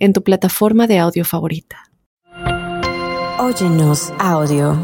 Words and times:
en 0.00 0.14
tu 0.14 0.22
plataforma 0.24 0.86
de 0.86 0.98
audio 0.98 1.24
favorita. 1.24 1.76
Óyenos 3.38 4.12
audio. 4.18 4.76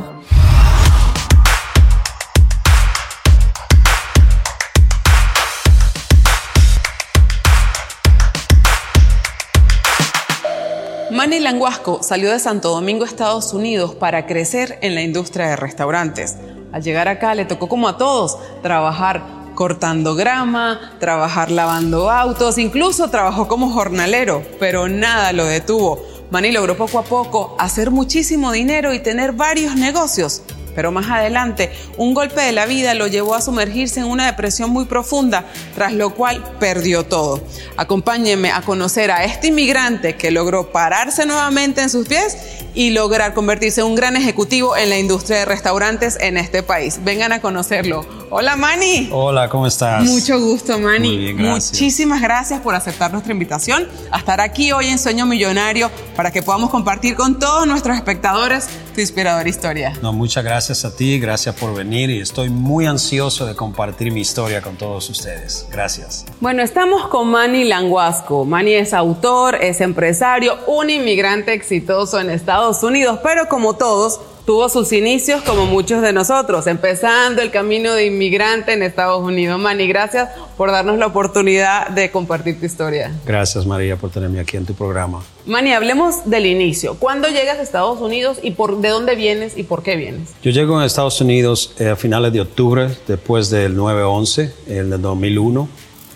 Manny 11.10 11.40
Languasco 11.40 12.02
salió 12.02 12.30
de 12.30 12.38
Santo 12.38 12.68
Domingo, 12.68 13.06
Estados 13.06 13.54
Unidos, 13.54 13.94
para 13.94 14.26
crecer 14.26 14.78
en 14.82 14.94
la 14.94 15.02
industria 15.02 15.46
de 15.48 15.56
restaurantes. 15.56 16.36
Al 16.72 16.82
llegar 16.82 17.08
acá 17.08 17.34
le 17.34 17.46
tocó 17.46 17.68
como 17.68 17.88
a 17.88 17.96
todos 17.96 18.38
trabajar 18.62 19.35
cortando 19.56 20.14
grama, 20.14 20.92
trabajar 21.00 21.50
lavando 21.50 22.08
autos, 22.12 22.58
incluso 22.58 23.10
trabajó 23.10 23.48
como 23.48 23.70
jornalero, 23.70 24.44
pero 24.60 24.88
nada 24.88 25.32
lo 25.32 25.46
detuvo. 25.46 26.00
Manny 26.30 26.52
logró 26.52 26.76
poco 26.76 27.00
a 27.00 27.02
poco 27.02 27.56
hacer 27.58 27.90
muchísimo 27.90 28.52
dinero 28.52 28.94
y 28.94 29.00
tener 29.00 29.32
varios 29.32 29.74
negocios. 29.74 30.42
Pero 30.76 30.92
más 30.92 31.10
adelante, 31.10 31.72
un 31.96 32.14
golpe 32.14 32.40
de 32.42 32.52
la 32.52 32.66
vida 32.66 32.94
lo 32.94 33.08
llevó 33.08 33.34
a 33.34 33.40
sumergirse 33.40 33.98
en 33.98 34.06
una 34.06 34.26
depresión 34.26 34.70
muy 34.70 34.84
profunda, 34.84 35.46
tras 35.74 35.92
lo 35.92 36.10
cual 36.10 36.44
perdió 36.60 37.04
todo. 37.04 37.42
Acompáñenme 37.76 38.52
a 38.52 38.62
conocer 38.62 39.10
a 39.10 39.24
este 39.24 39.48
inmigrante 39.48 40.14
que 40.14 40.30
logró 40.30 40.70
pararse 40.70 41.26
nuevamente 41.26 41.82
en 41.82 41.90
sus 41.90 42.06
pies 42.06 42.36
y 42.74 42.90
lograr 42.90 43.32
convertirse 43.32 43.80
en 43.80 43.86
un 43.86 43.94
gran 43.94 44.16
ejecutivo 44.16 44.76
en 44.76 44.90
la 44.90 44.98
industria 44.98 45.38
de 45.38 45.44
restaurantes 45.46 46.18
en 46.20 46.36
este 46.36 46.62
país. 46.62 47.00
Vengan 47.02 47.32
a 47.32 47.40
conocerlo. 47.40 48.06
Hola, 48.28 48.56
Manny. 48.56 49.08
Hola, 49.12 49.48
¿cómo 49.48 49.66
estás? 49.66 50.04
Mucho 50.04 50.38
gusto, 50.38 50.78
Manny. 50.78 51.08
Muy 51.08 51.16
bien, 51.16 51.36
gracias. 51.38 51.72
Muchísimas 51.72 52.20
gracias 52.20 52.60
por 52.60 52.74
aceptar 52.74 53.12
nuestra 53.12 53.32
invitación 53.32 53.88
a 54.10 54.18
estar 54.18 54.40
aquí 54.42 54.72
hoy 54.72 54.88
en 54.88 54.98
Sueño 54.98 55.24
Millonario 55.24 55.90
para 56.14 56.30
que 56.30 56.42
podamos 56.42 56.68
compartir 56.68 57.14
con 57.14 57.38
todos 57.38 57.66
nuestros 57.66 57.96
espectadores 57.96 58.68
tu 58.94 59.00
inspiradora 59.00 59.48
historia. 59.48 59.92
No, 60.02 60.12
muchas 60.12 60.44
gracias 60.44 60.65
a 60.70 60.96
ti, 60.96 61.20
gracias 61.20 61.54
por 61.54 61.74
venir 61.74 62.10
y 62.10 62.20
estoy 62.20 62.48
muy 62.48 62.86
ansioso 62.86 63.46
de 63.46 63.54
compartir 63.54 64.10
mi 64.10 64.20
historia 64.20 64.60
con 64.60 64.76
todos 64.76 65.08
ustedes. 65.08 65.64
Gracias. 65.70 66.26
Bueno, 66.40 66.60
estamos 66.62 67.06
con 67.06 67.28
Manny 67.28 67.62
Languasco. 67.64 68.44
Manny 68.44 68.74
es 68.74 68.92
autor, 68.92 69.54
es 69.62 69.80
empresario, 69.80 70.58
un 70.66 70.90
inmigrante 70.90 71.52
exitoso 71.52 72.18
en 72.18 72.30
Estados 72.30 72.82
Unidos, 72.82 73.20
pero 73.22 73.48
como 73.48 73.76
todos, 73.76 74.20
tuvo 74.46 74.68
sus 74.68 74.92
inicios 74.92 75.42
como 75.42 75.66
muchos 75.66 76.00
de 76.00 76.12
nosotros, 76.12 76.68
empezando 76.68 77.42
el 77.42 77.50
camino 77.50 77.92
de 77.92 78.06
inmigrante 78.06 78.72
en 78.72 78.82
Estados 78.84 79.22
Unidos. 79.22 79.58
Manny, 79.58 79.88
gracias 79.88 80.30
por 80.56 80.70
darnos 80.70 80.98
la 80.98 81.06
oportunidad 81.06 81.88
de 81.88 82.12
compartir 82.12 82.60
tu 82.60 82.64
historia. 82.64 83.12
Gracias 83.26 83.66
María 83.66 83.96
por 83.96 84.10
tenerme 84.10 84.38
aquí 84.38 84.56
en 84.56 84.64
tu 84.64 84.74
programa. 84.74 85.22
Manny, 85.46 85.72
hablemos 85.72 86.30
del 86.30 86.46
inicio. 86.46 86.94
¿Cuándo 86.94 87.28
llegas 87.28 87.58
a 87.58 87.62
Estados 87.62 88.00
Unidos 88.00 88.38
y 88.40 88.52
por, 88.52 88.80
de 88.80 88.88
dónde 88.88 89.16
vienes 89.16 89.58
y 89.58 89.64
por 89.64 89.82
qué 89.82 89.96
vienes? 89.96 90.32
Yo 90.42 90.52
llego 90.52 90.78
a 90.78 90.86
Estados 90.86 91.20
Unidos 91.20 91.74
eh, 91.78 91.88
a 91.88 91.96
finales 91.96 92.32
de 92.32 92.40
octubre, 92.40 92.88
después 93.08 93.50
del 93.50 93.76
9-11, 93.76 94.52
el 94.68 94.90
del 94.90 95.02
2001. 95.02 95.68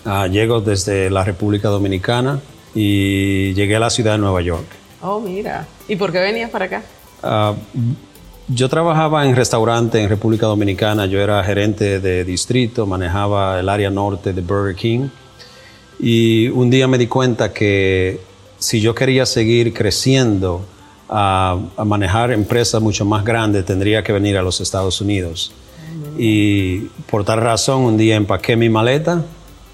Ah, 0.05 0.27
llego 0.27 0.61
desde 0.61 1.09
la 1.09 1.25
República 1.25 1.67
Dominicana 1.67 2.39
y 2.73 3.53
llegué 3.53 3.75
a 3.75 3.79
la 3.79 3.89
ciudad 3.89 4.13
de 4.13 4.19
Nueva 4.19 4.41
York. 4.41 4.65
Oh, 5.01 5.19
mira. 5.19 5.67
¿Y 5.89 5.97
por 5.97 6.13
qué 6.13 6.19
venías 6.19 6.49
para 6.49 6.65
acá? 6.65 6.83
Ah, 7.21 7.53
yo 8.47 8.69
trabajaba 8.69 9.25
en 9.25 9.35
restaurante 9.35 10.01
en 10.01 10.09
República 10.09 10.45
Dominicana, 10.45 11.05
yo 11.05 11.19
era 11.19 11.43
gerente 11.43 11.99
de 11.99 12.23
distrito, 12.23 12.85
manejaba 12.85 13.59
el 13.59 13.69
área 13.69 13.89
norte 13.89 14.33
de 14.33 14.41
Burger 14.41 14.75
King 14.75 15.07
y 15.99 16.47
un 16.49 16.69
día 16.69 16.87
me 16.87 16.97
di 16.97 17.07
cuenta 17.07 17.53
que 17.53 18.19
si 18.57 18.81
yo 18.81 18.93
quería 18.93 19.25
seguir 19.25 19.73
creciendo 19.73 20.65
a, 21.09 21.57
a 21.77 21.85
manejar 21.85 22.31
empresas 22.31 22.81
mucho 22.81 23.05
más 23.05 23.23
grandes, 23.23 23.65
tendría 23.65 24.03
que 24.03 24.11
venir 24.11 24.37
a 24.37 24.41
los 24.41 24.61
Estados 24.61 25.01
Unidos. 25.01 25.51
Y 26.17 26.79
por 27.09 27.23
tal 27.23 27.41
razón 27.41 27.81
un 27.83 27.97
día 27.97 28.15
empaqué 28.15 28.55
mi 28.55 28.69
maleta 28.69 29.23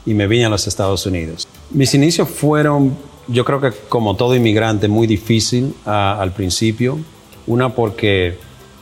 y 0.06 0.13
me 0.13 0.27
vine 0.27 0.45
a 0.45 0.50
los 0.50 0.67
Estados 0.67 1.06
Unidos. 1.06 1.47
Mis 1.69 1.94
inicios 1.94 2.29
fueron, 2.29 2.97
yo 3.27 3.44
creo 3.44 3.59
que 3.59 3.72
como 3.89 4.16
todo 4.16 4.35
inmigrante, 4.35 4.88
muy 4.88 5.07
difícil 5.07 5.73
al 5.85 6.31
principio. 6.33 7.00
Una 7.45 7.69
porque 7.75 8.38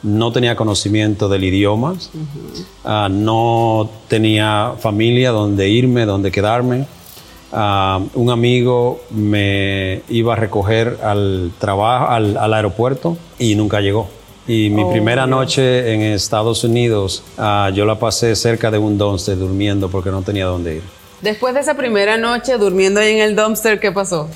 no 0.05 0.31
tenía 0.31 0.55
conocimiento 0.55 1.27
del 1.27 1.43
idioma, 1.43 1.95
ah, 2.83 3.09
no 3.11 3.89
tenía 4.07 4.73
familia 4.79 5.31
donde 5.31 5.67
irme, 5.69 6.05
donde 6.05 6.31
quedarme. 6.31 6.85
Ah, 7.51 7.99
un 8.13 8.29
amigo 8.29 9.01
me 9.11 10.01
iba 10.09 10.33
a 10.33 10.35
recoger 10.35 10.99
al 11.03 11.51
trabajo, 11.59 12.07
al, 12.11 12.37
al 12.37 12.53
aeropuerto 12.53 13.17
y 13.39 13.55
nunca 13.55 13.81
llegó. 13.81 14.07
Y 14.47 14.69
mi 14.69 14.83
Oh, 14.83 14.91
primera 14.91 15.25
Dios. 15.25 15.35
noche 15.37 15.93
en 15.93 16.01
Estados 16.01 16.63
Unidos, 16.63 17.23
ah, 17.37 17.71
yo 17.73 17.85
la 17.85 17.97
pasé 17.97 18.35
cerca 18.35 18.69
de 18.69 18.77
un 18.77 18.97
dumpster 18.97 19.37
durmiendo 19.37 19.89
porque 19.89 20.11
no 20.11 20.21
tenía 20.21 20.45
dónde 20.45 20.75
ir. 20.77 20.83
Después 21.21 21.53
de 21.55 21.61
esa 21.61 21.75
primera 21.75 22.17
noche 22.17 22.57
durmiendo 22.57 22.99
ahí 22.99 23.13
en 23.13 23.21
el 23.21 23.35
dumpster, 23.35 23.79
¿qué 23.79 23.91
pasó? 23.91 24.27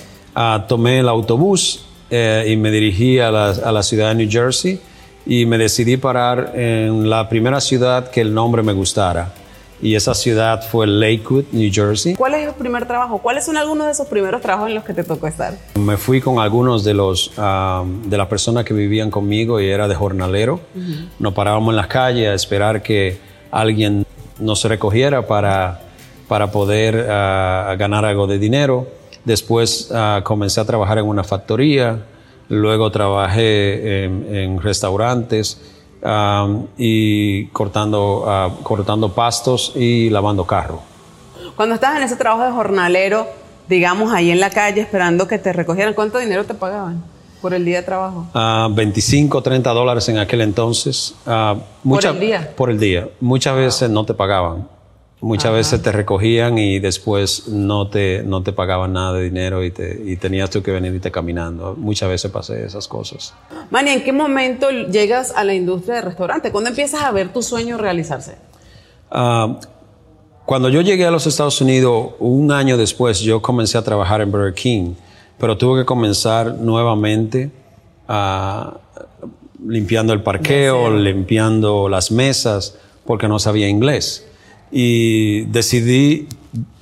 Tomé 0.67 0.99
el 0.99 1.09
autobús 1.09 1.81
eh, 2.09 2.45
y 2.49 2.55
me 2.55 2.71
dirigí 2.71 3.19
a 3.19 3.29
la, 3.29 3.49
a 3.49 3.71
la 3.71 3.83
ciudad 3.83 4.09
de 4.09 4.15
New 4.15 4.31
Jersey 4.31 4.79
y 5.29 5.45
me 5.45 5.59
decidí 5.59 5.95
parar 5.95 6.53
en 6.55 7.07
la 7.07 7.29
primera 7.29 7.61
ciudad 7.61 8.09
que 8.09 8.19
el 8.19 8.33
nombre 8.33 8.63
me 8.63 8.73
gustara. 8.73 9.31
Y 9.79 9.93
esa 9.93 10.15
ciudad 10.15 10.67
fue 10.67 10.87
Lakewood, 10.87 11.45
New 11.51 11.69
Jersey. 11.71 12.15
¿Cuál 12.15 12.33
es 12.33 12.47
el 12.47 12.53
primer 12.55 12.87
trabajo? 12.87 13.19
¿Cuáles 13.19 13.45
son 13.45 13.55
algunos 13.55 13.85
de 13.85 13.91
esos 13.91 14.07
primeros 14.07 14.41
trabajos 14.41 14.69
en 14.69 14.75
los 14.75 14.83
que 14.83 14.95
te 14.95 15.03
tocó 15.03 15.27
estar? 15.27 15.53
Me 15.75 15.97
fui 15.97 16.19
con 16.19 16.39
algunos 16.39 16.83
de 16.83 16.95
los 16.95 17.31
de 17.35 18.17
las 18.17 18.27
personas 18.27 18.65
que 18.65 18.73
vivían 18.73 19.11
conmigo 19.11 19.61
y 19.61 19.69
era 19.69 19.87
de 19.87 19.93
jornalero. 19.93 20.61
Nos 21.19 21.33
parábamos 21.35 21.73
en 21.73 21.75
las 21.75 21.87
calles 21.87 22.27
a 22.27 22.33
esperar 22.33 22.81
que 22.81 23.19
alguien 23.51 24.07
nos 24.39 24.63
recogiera 24.65 25.27
para, 25.27 25.79
para 26.27 26.51
poder 26.51 27.05
ah, 27.07 27.75
ganar 27.77 28.03
algo 28.03 28.25
de 28.25 28.39
dinero. 28.39 28.87
Después 29.25 29.91
ah, 29.93 30.21
comencé 30.23 30.59
a 30.59 30.65
trabajar 30.65 30.97
en 30.97 31.05
una 31.05 31.23
factoría. 31.23 31.99
Luego 32.49 32.91
trabajé 32.91 34.03
en, 34.05 34.35
en 34.35 34.61
restaurantes 34.61 35.61
ah, 36.03 36.47
y 36.77 37.45
cortando, 37.47 38.25
ah, 38.27 38.49
cortando 38.63 39.13
pastos 39.13 39.73
y 39.75 40.09
lavando 40.09 40.45
carro. 40.45 40.81
Cuando 41.55 41.75
estabas 41.75 41.97
en 41.97 42.03
ese 42.03 42.15
trabajo 42.15 42.43
de 42.45 42.51
jornalero, 42.51 43.27
digamos 43.67 44.11
ahí 44.11 44.31
en 44.31 44.39
la 44.39 44.49
calle 44.49 44.81
esperando 44.81 45.27
que 45.27 45.37
te 45.37 45.53
recogieran, 45.53 45.93
¿cuánto 45.93 46.17
dinero 46.17 46.43
te 46.45 46.53
pagaban 46.55 47.03
por 47.41 47.53
el 47.53 47.63
día 47.65 47.77
de 47.77 47.83
trabajo? 47.83 48.25
Ah, 48.33 48.67
25, 48.71 49.41
30 49.43 49.69
dólares 49.71 50.09
en 50.09 50.17
aquel 50.17 50.41
entonces. 50.41 51.13
Ah, 51.27 51.55
mucha- 51.83 52.09
el 52.09 52.19
día? 52.19 52.53
Por 52.55 52.71
el 52.71 52.79
día. 52.79 53.07
Muchas 53.21 53.55
veces 53.55 53.89
no 53.89 54.05
te 54.05 54.13
pagaban. 54.13 54.67
Muchas 55.21 55.51
veces 55.51 55.81
te 55.81 55.91
recogían 55.91 56.57
y 56.57 56.79
después 56.79 57.49
no 57.49 57.89
te, 57.89 58.23
no 58.23 58.41
te 58.41 58.53
pagaban 58.53 58.93
nada 58.93 59.13
de 59.13 59.23
dinero 59.23 59.65
y, 59.65 59.71
te, 59.71 60.01
y 60.05 60.15
tenías 60.15 60.49
tú 60.49 60.63
que 60.63 60.71
venirte 60.71 61.11
caminando. 61.11 61.75
Muchas 61.77 62.07
veces 62.07 62.31
pasé 62.31 62.65
esas 62.65 62.87
cosas. 62.87 63.33
Manny, 63.69 63.91
¿en 63.91 64.03
qué 64.03 64.13
momento 64.13 64.71
llegas 64.71 65.33
a 65.35 65.43
la 65.43 65.53
industria 65.53 65.95
de 65.95 66.01
restaurante? 66.03 66.51
¿Cuándo 66.51 66.69
empiezas 66.69 67.03
a 67.03 67.11
ver 67.11 67.33
tu 67.33 67.41
sueño 67.41 67.77
realizarse? 67.77 68.37
Ah, 69.11 69.59
cuando 70.45 70.69
yo 70.69 70.79
llegué 70.79 71.05
a 71.05 71.11
los 71.11 71.27
Estados 71.27 71.59
Unidos, 71.59 72.11
un 72.19 72.53
año 72.53 72.77
después, 72.77 73.19
yo 73.19 73.41
comencé 73.41 73.77
a 73.77 73.83
trabajar 73.83 74.21
en 74.21 74.31
Burger 74.31 74.53
King, 74.53 74.93
pero 75.37 75.57
tuve 75.57 75.81
que 75.81 75.85
comenzar 75.85 76.55
nuevamente 76.55 77.51
ah, 78.07 78.77
limpiando 79.67 80.13
el 80.13 80.23
parqueo, 80.23 80.89
limpiando 80.91 81.89
las 81.89 82.09
mesas, 82.09 82.77
porque 83.05 83.27
no 83.27 83.37
sabía 83.37 83.67
inglés. 83.67 84.28
Y 84.71 85.41
decidí 85.45 86.27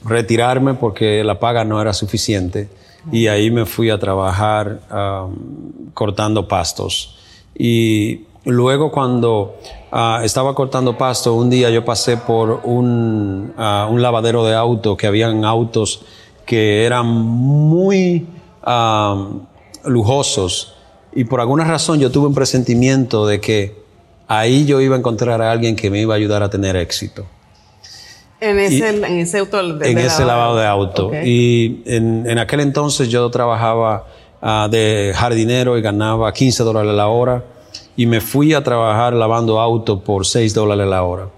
retirarme 0.04 0.74
porque 0.74 1.24
la 1.24 1.40
paga 1.40 1.64
no 1.64 1.82
era 1.82 1.94
suficiente 1.94 2.70
y 3.12 3.28
ahí 3.28 3.52
me 3.52 3.66
fui 3.66 3.90
a 3.90 4.00
trabajar 4.00 4.82
ah, 4.90 5.28
cortando 5.94 6.48
pastos. 6.48 7.16
Y 7.58 8.22
luego 8.46 8.92
cuando 8.92 9.56
ah, 9.92 10.22
estaba 10.24 10.54
cortando 10.54 10.98
pasto, 10.98 11.34
un 11.34 11.50
día 11.50 11.70
yo 11.70 11.86
pasé 11.86 12.18
por 12.18 12.62
un, 12.64 13.54
ah, 13.58 13.88
un 13.90 14.02
lavadero 14.02 14.46
de 14.46 14.56
auto, 14.56 14.98
que 14.98 15.08
habían 15.08 15.46
autos 15.46 16.02
que 16.46 16.86
eran 16.86 17.08
muy 17.08 18.26
lujosos 19.86 20.76
y 21.14 21.24
por 21.24 21.40
alguna 21.40 21.64
razón 21.64 22.00
yo 22.00 22.12
tuve 22.12 22.28
un 22.28 22.34
presentimiento 22.34 23.26
de 23.26 23.40
que 23.40 23.82
ahí 24.28 24.66
yo 24.66 24.82
iba 24.82 24.96
a 24.96 25.00
encontrar 25.00 25.42
a 25.42 25.52
alguien 25.52 25.76
que 25.76 25.90
me 25.90 26.02
iba 26.02 26.14
a 26.14 26.18
ayudar 26.18 26.44
a 26.44 26.50
tener 26.50 26.76
éxito. 26.76 27.26
En 28.40 28.60
ese, 28.60 28.90
en 28.90 29.20
ese 29.20 29.40
auto. 29.40 29.78
De, 29.78 29.92
en 29.92 29.98
ese 29.98 30.24
lavado 30.24 30.58
de 30.58 30.66
auto. 30.66 31.12
Y 31.24 31.82
en, 31.86 32.26
en, 32.28 32.38
aquel 32.38 32.60
entonces 32.60 33.10
yo 33.10 33.30
trabajaba 33.32 34.06
uh, 34.42 34.70
de 34.70 35.14
jardinero 35.16 35.78
y 35.78 35.82
ganaba 35.82 36.32
15 36.32 36.64
dólares 36.64 36.94
la 36.94 37.08
hora. 37.08 37.44
Y 37.96 38.06
me 38.06 38.22
fui 38.22 38.54
a 38.54 38.64
trabajar 38.64 39.14
lavando 39.14 39.60
auto 39.60 40.02
por 40.02 40.26
6 40.26 40.54
dólares 40.54 40.88
la 40.88 41.04
hora. 41.04 41.30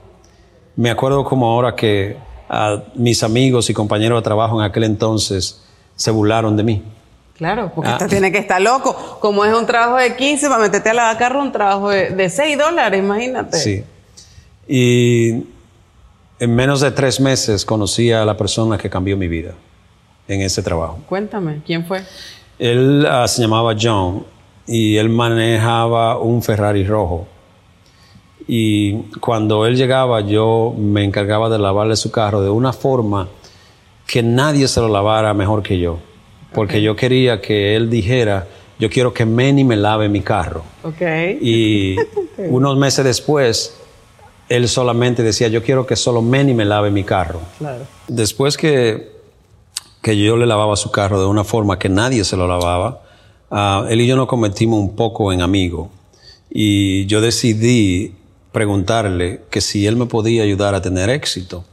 Me 0.75 0.90
acuerdo 0.90 1.24
como 1.24 1.50
ahora 1.50 1.75
que 1.75 2.18
uh, 2.50 2.81
mis 2.96 3.24
amigos 3.24 3.69
y 3.69 3.74
compañeros 3.74 4.19
de 4.19 4.24
trabajo 4.24 4.60
en 4.60 4.66
aquel 4.66 4.84
entonces 4.84 5.62
se 5.95 6.12
burlaron 6.12 6.57
de 6.57 6.63
mí. 6.63 6.84
Claro, 7.38 7.72
porque 7.74 7.92
ah. 7.92 8.07
tiene 8.10 8.34
que 8.34 8.40
estar 8.40 8.62
loco. 8.62 8.94
Como 9.22 9.45
es 9.45 9.54
un 9.54 9.66
trabajo 9.66 9.95
de 9.95 10.18
15, 10.18 10.50
para 10.50 10.60
meterte 10.60 10.90
a 10.90 10.94
lavar 10.94 11.18
carro, 11.18 11.42
un 11.42 11.54
trabajo 11.54 11.90
de, 11.90 12.10
de 12.10 12.30
6 12.30 12.57
dólares, 12.57 13.00
imagínate. 13.00 13.57
Sí. 13.57 13.84
Y 14.68 15.45
en 16.39 16.56
menos 16.56 16.81
de 16.81 16.91
tres 16.91 17.19
meses 17.19 17.65
conocí 17.65 18.12
a 18.12 18.24
la 18.25 18.38
persona 18.38 18.77
que 18.77 18.89
cambió 18.89 19.18
mi 19.18 19.27
vida 19.27 19.53
en 20.27 20.41
ese 20.41 20.63
trabajo. 20.63 21.00
Cuéntame, 21.07 21.62
¿quién 21.65 21.86
fue? 21.86 22.01
Él 22.57 23.06
ah, 23.09 23.27
se 23.27 23.41
llamaba 23.41 23.75
John 23.80 24.25
y 24.65 24.95
él 24.97 25.09
manejaba 25.09 26.18
un 26.18 26.41
Ferrari 26.41 26.86
rojo. 26.86 27.27
Y 28.47 28.94
cuando 29.19 29.65
él 29.65 29.75
llegaba 29.75 30.21
yo 30.21 30.74
me 30.77 31.03
encargaba 31.03 31.50
de 31.50 31.59
lavarle 31.59 31.95
su 31.95 32.12
carro 32.12 32.42
de 32.42 32.50
una 32.50 32.74
forma 32.74 33.27
que 34.07 34.24
nadie 34.24 34.68
se 34.68 34.80
lo 34.80 34.88
lavara 34.88 35.33
mejor 35.33 35.62
que 35.62 35.77
yo. 35.77 36.00
Porque 36.53 36.81
yo 36.81 36.95
quería 36.95 37.42
que 37.42 37.75
él 37.75 37.92
dijera, 37.92 38.47
yo 38.80 38.89
quiero 38.89 39.13
que 39.13 39.24
Manny 39.24 39.63
me 39.63 39.75
lave 39.75 40.09
mi 40.09 40.21
carro. 40.21 40.63
Okay. 40.83 41.38
Y 41.42 41.95
unos 42.50 42.75
meses 42.75 43.06
después 43.06 43.79
él 44.50 44.68
solamente 44.68 45.24
decía, 45.24 45.48
yo 45.48 45.63
quiero 45.63 45.86
que 45.86 45.96
solo 45.96 46.22
Manny 46.22 46.54
me 46.54 46.66
lave 46.66 46.90
mi 46.92 47.04
carro. 47.04 47.40
Claro. 47.60 47.86
Después 48.07 48.57
que, 48.57 49.12
que 50.01 50.18
yo 50.18 50.36
le 50.38 50.48
lavaba 50.48 50.75
su 50.75 50.92
carro 50.92 51.19
de 51.19 51.28
una 51.28 51.44
forma 51.44 51.78
que 51.78 51.88
nadie 51.88 52.24
se 52.24 52.36
lo 52.36 52.48
lavaba, 52.48 53.01
uh, 53.51 53.86
él 53.88 54.01
y 54.01 54.07
yo 54.07 54.16
nos 54.16 54.28
convertimos 54.28 54.80
un 54.80 54.96
poco 54.96 55.31
en 55.31 55.42
amigos. 55.42 55.90
Y 56.50 57.06
yo 57.06 57.22
decidí 57.22 58.16
preguntarle 58.51 59.42
que 59.51 59.62
si 59.62 59.86
él 59.86 59.96
me 59.96 60.07
podía 60.07 60.42
ayudar 60.42 60.74
a 60.74 60.81
tener 60.81 61.12
éxito. 61.12 61.63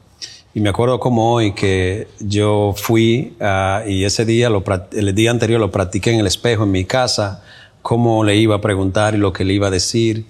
Y 0.55 0.61
me 0.61 0.69
acuerdo 0.69 1.01
como 1.01 1.33
hoy 1.33 1.53
que 1.53 2.09
yo 2.21 2.75
fui 2.77 3.37
uh, 3.41 3.89
y 3.89 4.05
ese 4.05 4.27
día, 4.27 4.51
lo, 4.51 4.63
el 4.93 5.15
día 5.15 5.31
anterior 5.31 5.61
lo 5.61 5.71
practiqué 5.71 6.13
en 6.13 6.21
el 6.21 6.27
espejo 6.27 6.65
en 6.65 6.71
mi 6.71 6.85
casa, 6.85 7.43
cómo 7.81 8.23
le 8.23 8.37
iba 8.37 8.57
a 8.57 8.61
preguntar 8.61 9.15
y 9.15 9.19
lo 9.19 9.33
que 9.33 9.45
le 9.45 9.55
iba 9.55 9.69
a 9.69 9.71
decir. 9.71 10.27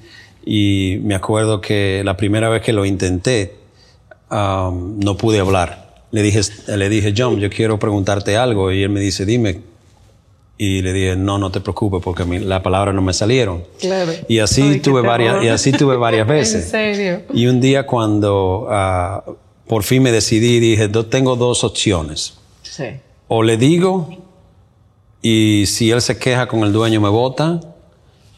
Y 0.48 1.00
me 1.02 1.16
acuerdo 1.16 1.60
que 1.60 2.02
la 2.04 2.16
primera 2.16 2.48
vez 2.48 2.62
que 2.62 2.72
lo 2.72 2.86
intenté, 2.86 3.56
um, 4.30 4.98
no 5.00 5.16
pude 5.16 5.40
hablar. 5.40 6.04
Le 6.12 6.22
dije, 6.22 6.40
le 6.68 6.88
dije, 6.88 7.12
John, 7.14 7.40
yo 7.40 7.50
quiero 7.50 7.80
preguntarte 7.80 8.36
algo. 8.36 8.70
Y 8.70 8.84
él 8.84 8.90
me 8.90 9.00
dice, 9.00 9.26
dime. 9.26 9.60
Y 10.56 10.82
le 10.82 10.92
dije, 10.92 11.16
no, 11.16 11.36
no 11.36 11.50
te 11.50 11.60
preocupes 11.60 12.00
porque 12.02 12.24
las 12.24 12.62
palabras 12.62 12.94
no 12.94 13.02
me 13.02 13.12
salieron. 13.12 13.64
Claro. 13.80 14.12
Y 14.28 14.38
así, 14.38 14.78
tuve 14.78 15.02
varias, 15.02 15.44
y 15.44 15.48
así 15.48 15.72
tuve 15.72 15.96
varias 15.96 16.26
veces. 16.28 16.72
¿En 16.72 16.94
serio? 16.94 17.22
Y 17.34 17.48
un 17.48 17.60
día 17.60 17.84
cuando 17.84 18.68
uh, 18.70 19.32
por 19.66 19.82
fin 19.82 20.04
me 20.04 20.12
decidí, 20.12 20.60
dije, 20.60 20.88
tengo 21.10 21.34
dos 21.34 21.64
opciones. 21.64 22.34
Sí. 22.62 22.84
O 23.26 23.42
le 23.42 23.56
digo 23.56 24.08
y 25.20 25.64
si 25.66 25.90
él 25.90 26.00
se 26.00 26.16
queja 26.18 26.46
con 26.46 26.60
el 26.60 26.72
dueño 26.72 27.00
me 27.00 27.08
vota, 27.08 27.60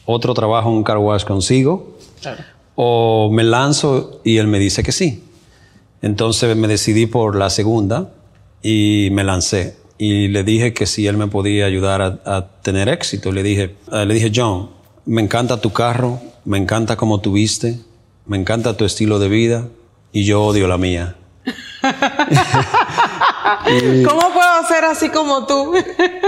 otro 0.06 0.32
trabajo 0.32 0.70
en 0.70 0.76
un 0.76 0.82
car 0.82 0.96
wash 0.96 1.22
consigo 1.22 1.97
o 2.74 3.30
me 3.32 3.44
lanzo 3.44 4.20
y 4.24 4.38
él 4.38 4.46
me 4.46 4.58
dice 4.58 4.82
que 4.82 4.92
sí. 4.92 5.24
Entonces 6.02 6.56
me 6.56 6.68
decidí 6.68 7.06
por 7.06 7.36
la 7.36 7.50
segunda 7.50 8.12
y 8.62 9.08
me 9.12 9.24
lancé. 9.24 9.76
Y 9.98 10.28
le 10.28 10.44
dije 10.44 10.72
que 10.72 10.86
si 10.86 11.06
él 11.08 11.16
me 11.16 11.26
podía 11.26 11.66
ayudar 11.66 12.20
a, 12.24 12.48
tener 12.62 12.88
éxito. 12.88 13.32
Le 13.32 13.42
dije, 13.42 13.74
eh, 13.92 14.06
le 14.06 14.14
dije, 14.14 14.30
John, 14.34 14.70
me 15.06 15.22
encanta 15.22 15.60
tu 15.60 15.72
carro, 15.72 16.20
me 16.44 16.58
encanta 16.58 16.96
cómo 16.96 17.20
tú 17.20 17.32
viste, 17.32 17.80
me 18.26 18.36
encanta 18.36 18.76
tu 18.76 18.84
estilo 18.84 19.18
de 19.18 19.28
vida 19.28 19.68
y 20.12 20.24
yo 20.24 20.44
odio 20.44 20.68
la 20.68 20.78
mía. 20.78 21.16
¿Cómo 24.04 24.32
puedo 24.32 24.68
ser 24.68 24.84
así 24.84 25.08
como 25.10 25.46
tú? 25.46 25.74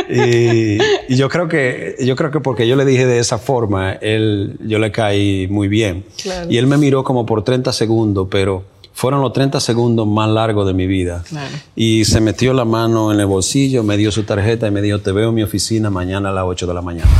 y, 0.08 0.78
yo 1.14 1.28
creo 1.28 1.49
que 1.49 1.96
yo 2.00 2.17
creo 2.17 2.31
que 2.31 2.40
porque 2.40 2.67
yo 2.67 2.76
le 2.76 2.84
dije 2.84 3.06
de 3.06 3.19
esa 3.19 3.38
forma, 3.38 3.93
él 3.93 4.56
yo 4.61 4.78
le 4.78 4.93
caí 4.93 5.46
muy 5.49 5.69
bien. 5.69 6.05
Y 6.49 6.56
él 6.58 6.67
me 6.67 6.76
miró 6.76 7.05
como 7.05 7.26
por 7.26 7.44
30 7.44 7.72
segundos, 7.72 8.28
pero 8.31 8.64
fueron 8.93 9.20
los 9.20 9.32
30 9.32 9.61
segundos 9.61 10.06
más 10.06 10.28
largos 10.28 10.67
de 10.67 10.75
mi 10.75 10.87
vida. 10.87 11.25
Y 11.75 12.05
se 12.05 12.20
metió 12.20 12.52
la 12.52 12.64
mano 12.64 13.12
en 13.12 13.20
el 13.20 13.26
bolsillo, 13.26 13.82
me 13.82 13.96
dio 13.96 14.11
su 14.11 14.25
tarjeta 14.25 14.69
y 14.69 14.70
me 14.70 14.82
dijo, 14.82 14.99
"Te 14.99 15.12
veo 15.12 15.31
en 15.31 15.34
mi 15.34 15.43
oficina 15.43 15.90
mañana 15.90 16.31
a 16.31 16.32
las 16.32 16.44
8 16.44 16.66
de 16.66 16.75
la 16.75 16.82
mañana." 16.82 17.11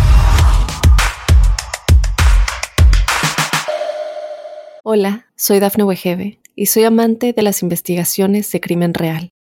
Hola, 4.83 5.27
soy 5.37 5.61
Dafne 5.61 5.85
Wegebe 5.85 6.41
y 6.57 6.67
soy 6.67 6.85
amante 6.85 7.33
de 7.33 7.43
las 7.43 7.63
investigaciones 7.63 8.51
de 8.51 8.61
crimen 8.61 8.95
real. 8.95 9.31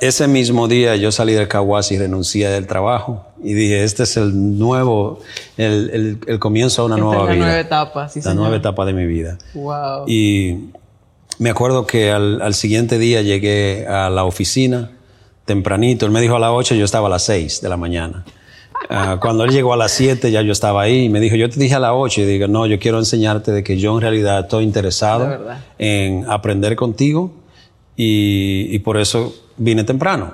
Ese 0.00 0.28
mismo 0.28 0.68
día 0.68 0.96
yo 0.96 1.12
salí 1.12 1.32
del 1.32 1.48
Caguas 1.48 1.90
y 1.92 1.98
renuncié 1.98 2.48
del 2.48 2.66
trabajo 2.66 3.24
y 3.42 3.54
dije, 3.54 3.84
este 3.84 4.04
es 4.04 4.16
el 4.16 4.58
nuevo, 4.58 5.20
el, 5.56 6.20
el, 6.26 6.38
comienzo 6.38 6.82
de 6.82 6.86
una 6.86 6.96
nueva 6.96 7.22
es 7.22 7.28
la 7.28 7.34
vida. 7.34 7.44
Nueva 7.44 7.60
etapa, 7.60 8.08
sí, 8.08 8.20
la 8.24 8.34
nueva 8.34 8.56
etapa 8.56 8.84
de 8.84 8.92
mi 8.92 9.06
vida. 9.06 9.38
Wow. 9.54 10.04
Y 10.06 10.70
me 11.38 11.50
acuerdo 11.50 11.86
que 11.86 12.10
al, 12.10 12.40
al, 12.42 12.54
siguiente 12.54 12.98
día 12.98 13.22
llegué 13.22 13.86
a 13.86 14.10
la 14.10 14.24
oficina 14.24 14.90
tempranito. 15.44 16.06
Él 16.06 16.12
me 16.12 16.20
dijo 16.20 16.36
a 16.36 16.38
las 16.38 16.50
8, 16.50 16.74
yo 16.74 16.84
estaba 16.84 17.08
a 17.08 17.10
las 17.10 17.22
6 17.24 17.60
de 17.60 17.68
la 17.68 17.76
mañana. 17.76 18.24
Uh, 18.90 19.18
cuando 19.18 19.44
él 19.44 19.50
llegó 19.50 19.72
a 19.72 19.76
las 19.76 19.90
7 19.92 20.30
ya 20.30 20.40
yo 20.40 20.52
estaba 20.52 20.82
ahí 20.82 21.04
y 21.04 21.08
me 21.08 21.20
dijo, 21.20 21.34
yo 21.34 21.50
te 21.50 21.58
dije 21.58 21.74
a 21.74 21.80
las 21.80 21.90
8 21.94 22.20
y 22.20 22.24
digo, 22.24 22.46
no, 22.46 22.66
yo 22.66 22.78
quiero 22.78 22.98
enseñarte 22.98 23.50
de 23.50 23.64
que 23.64 23.76
yo 23.76 23.94
en 23.94 24.00
realidad 24.02 24.40
estoy 24.40 24.64
interesado 24.64 25.46
en 25.78 26.24
aprender 26.28 26.76
contigo 26.76 27.32
y, 27.98 28.74
y 28.74 28.78
por 28.78 28.96
eso 28.96 29.34
vine 29.58 29.84
temprano. 29.84 30.32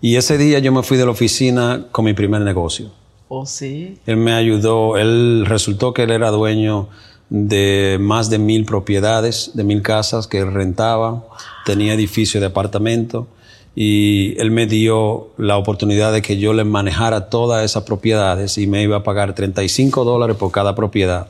Y 0.00 0.16
ese 0.16 0.38
día 0.38 0.60
yo 0.60 0.72
me 0.72 0.82
fui 0.82 0.96
de 0.96 1.04
la 1.04 1.10
oficina 1.10 1.88
con 1.90 2.06
mi 2.06 2.14
primer 2.14 2.40
negocio. 2.40 2.92
¿Oh, 3.28 3.44
sí? 3.44 3.98
Él 4.06 4.16
me 4.16 4.32
ayudó, 4.32 4.96
él 4.96 5.44
resultó 5.46 5.92
que 5.92 6.04
él 6.04 6.12
era 6.12 6.30
dueño 6.30 6.88
de 7.28 7.98
más 8.00 8.30
de 8.30 8.38
mil 8.38 8.64
propiedades, 8.64 9.50
de 9.54 9.64
mil 9.64 9.82
casas 9.82 10.26
que 10.26 10.38
él 10.38 10.52
rentaba, 10.52 11.26
tenía 11.66 11.92
edificio 11.92 12.40
de 12.40 12.46
apartamento 12.46 13.26
y 13.74 14.34
él 14.40 14.50
me 14.50 14.66
dio 14.66 15.28
la 15.36 15.58
oportunidad 15.58 16.12
de 16.12 16.22
que 16.22 16.38
yo 16.38 16.52
le 16.52 16.64
manejara 16.64 17.28
todas 17.28 17.64
esas 17.64 17.82
propiedades 17.82 18.56
y 18.56 18.66
me 18.66 18.82
iba 18.82 18.96
a 18.96 19.02
pagar 19.02 19.34
35 19.34 20.04
dólares 20.04 20.36
por 20.36 20.50
cada 20.50 20.74
propiedad 20.74 21.28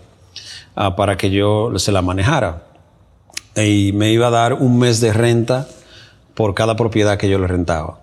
uh, 0.77 0.95
para 0.95 1.17
que 1.17 1.31
yo 1.31 1.77
se 1.79 1.91
la 1.91 2.01
manejara. 2.01 2.68
Y 3.63 3.93
me 3.93 4.13
iba 4.13 4.29
a 4.29 4.31
dar 4.31 4.55
un 4.55 4.79
mes 4.79 5.01
de 5.01 5.13
renta 5.13 5.67
por 6.35 6.55
cada 6.55 6.77
propiedad 6.77 7.19
que 7.19 7.29
yo 7.29 7.39
le 7.39 7.47
rentaba. 7.47 8.01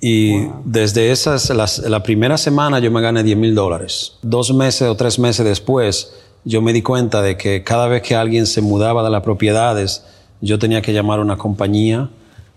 Y 0.00 0.46
desde 0.64 1.10
esas, 1.10 1.50
la 1.50 2.02
primera 2.02 2.38
semana 2.38 2.78
yo 2.78 2.90
me 2.90 3.02
gané 3.02 3.22
10 3.22 3.36
mil 3.36 3.54
dólares. 3.54 4.16
Dos 4.22 4.54
meses 4.54 4.88
o 4.88 4.94
tres 4.96 5.18
meses 5.18 5.44
después, 5.44 6.14
yo 6.44 6.62
me 6.62 6.72
di 6.72 6.80
cuenta 6.80 7.20
de 7.20 7.36
que 7.36 7.62
cada 7.62 7.86
vez 7.86 8.00
que 8.00 8.16
alguien 8.16 8.46
se 8.46 8.62
mudaba 8.62 9.02
de 9.02 9.10
las 9.10 9.22
propiedades, 9.22 10.04
yo 10.40 10.58
tenía 10.58 10.80
que 10.80 10.94
llamar 10.94 11.18
a 11.18 11.22
una 11.22 11.36
compañía 11.36 12.08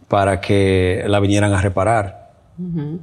para 0.08 0.40
que 0.40 1.04
la 1.08 1.20
vinieran 1.20 1.54
a 1.54 1.62
reparar. 1.62 2.32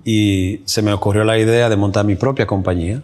Y 0.05 0.61
se 0.65 0.81
me 0.81 0.93
ocurrió 0.93 1.25
la 1.25 1.39
idea 1.39 1.69
de 1.69 1.77
montar 1.77 2.07
mi 2.07 2.15
propia 2.15 2.47
compañía. 2.47 3.03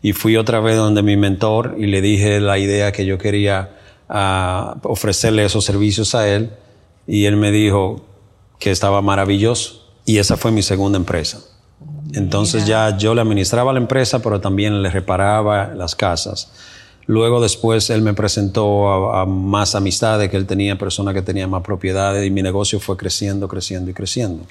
Y 0.00 0.14
fui 0.14 0.36
otra 0.36 0.60
vez 0.60 0.76
donde 0.76 1.02
mi 1.02 1.16
mentor 1.16 1.74
y 1.76 1.86
le 1.86 2.00
dije 2.00 2.40
la 2.40 2.58
idea 2.58 2.92
que 2.92 3.04
yo 3.04 3.18
quería 3.18 3.70
uh, 4.12 4.78
ofrecerle 4.82 5.44
esos 5.44 5.64
servicios 5.64 6.14
a 6.14 6.28
él 6.28 6.50
y 7.06 7.24
él 7.24 7.36
me 7.36 7.50
dijo 7.50 8.04
que 8.58 8.70
estaba 8.70 9.02
maravilloso 9.02 9.82
y 10.04 10.18
esa 10.18 10.36
fue 10.36 10.52
mi 10.52 10.62
segunda 10.62 10.98
empresa. 10.98 11.40
Entonces 12.12 12.66
ya 12.66 12.96
yo 12.96 13.14
le 13.14 13.22
administraba 13.22 13.72
la 13.72 13.80
empresa, 13.80 14.20
pero 14.20 14.40
también 14.40 14.82
le 14.82 14.90
reparaba 14.90 15.68
las 15.74 15.96
casas. 15.96 16.52
Luego 17.06 17.40
después 17.40 17.90
él 17.90 18.02
me 18.02 18.14
presentó 18.14 19.12
a, 19.12 19.26
más 19.26 19.74
amistades 19.74 20.30
que 20.30 20.36
él 20.36 20.46
tenía, 20.46 20.78
personas 20.78 21.14
que 21.14 21.22
tenían 21.22 21.50
más 21.50 21.62
propiedades 21.62 22.24
y 22.26 22.30
mi 22.30 22.42
negocio 22.42 22.78
fue 22.78 22.96
creciendo, 22.96 23.48
creciendo 23.48 23.90
y 23.90 23.94
creciendo. 23.94 24.44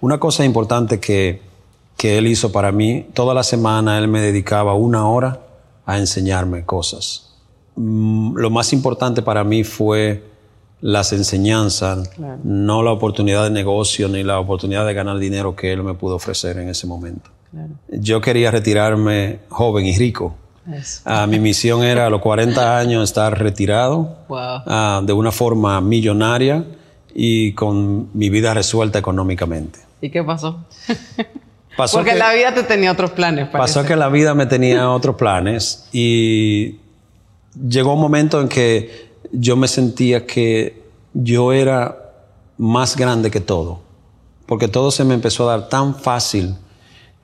Una 0.00 0.18
cosa 0.18 0.44
importante 0.44 1.00
que, 1.00 1.42
que 1.96 2.18
él 2.18 2.26
hizo 2.26 2.52
para 2.52 2.70
mí, 2.70 3.06
toda 3.14 3.34
la 3.34 3.42
semana 3.42 3.98
él 3.98 4.06
me 4.06 4.20
dedicaba 4.20 4.74
una 4.74 5.08
hora 5.08 5.40
a 5.86 5.98
enseñarme 5.98 6.64
cosas. 6.64 7.29
Mm, 7.82 8.36
lo 8.36 8.50
más 8.50 8.74
importante 8.74 9.22
para 9.22 9.42
mí 9.42 9.64
fue 9.64 10.22
las 10.82 11.14
enseñanzas, 11.14 12.10
no 12.44 12.82
la 12.82 12.92
oportunidad 12.92 13.44
de 13.44 13.50
negocio 13.50 14.06
ni 14.08 14.22
la 14.22 14.38
oportunidad 14.38 14.84
de 14.86 14.92
ganar 14.92 15.18
dinero 15.18 15.56
que 15.56 15.72
él 15.72 15.82
me 15.82 15.94
pudo 15.94 16.16
ofrecer 16.16 16.58
en 16.58 16.68
ese 16.68 16.86
momento. 16.86 17.30
Yo 17.88 18.20
quería 18.20 18.50
retirarme 18.50 19.40
joven 19.48 19.86
y 19.86 19.96
rico. 19.96 20.34
Ah, 21.04 21.26
mi 21.26 21.38
misión 21.38 21.82
era 21.82 22.06
a 22.06 22.10
los 22.10 22.20
40 22.20 22.78
años 22.78 23.04
estar 23.04 23.38
retirado 23.38 24.18
ah, 24.28 25.00
de 25.04 25.12
una 25.12 25.32
forma 25.32 25.80
millonaria 25.80 26.64
y 27.14 27.52
con 27.54 28.10
mi 28.12 28.28
vida 28.28 28.52
resuelta 28.52 28.98
económicamente. 28.98 29.80
¿Y 30.02 30.10
qué 30.10 30.22
pasó? 30.22 30.64
pasó 31.76 31.98
Porque 31.98 32.14
la 32.14 32.32
vida 32.32 32.54
te 32.54 32.62
tenía 32.62 32.92
otros 32.92 33.10
planes. 33.12 33.48
Pasó 33.48 33.84
que 33.84 33.96
la 33.96 34.08
vida 34.08 34.34
me 34.34 34.46
tenía 34.46 34.90
otros 34.90 35.16
planes 35.16 35.88
y 35.92 36.79
llegó 37.54 37.94
un 37.94 38.00
momento 38.00 38.40
en 38.40 38.48
que 38.48 39.10
yo 39.32 39.56
me 39.56 39.68
sentía 39.68 40.26
que 40.26 40.82
yo 41.14 41.52
era 41.52 42.12
más 42.58 42.96
grande 42.96 43.30
que 43.30 43.40
todo, 43.40 43.80
porque 44.46 44.68
todo 44.68 44.90
se 44.90 45.04
me 45.04 45.14
empezó 45.14 45.48
a 45.48 45.56
dar 45.56 45.68
tan 45.68 45.94
fácil 45.94 46.56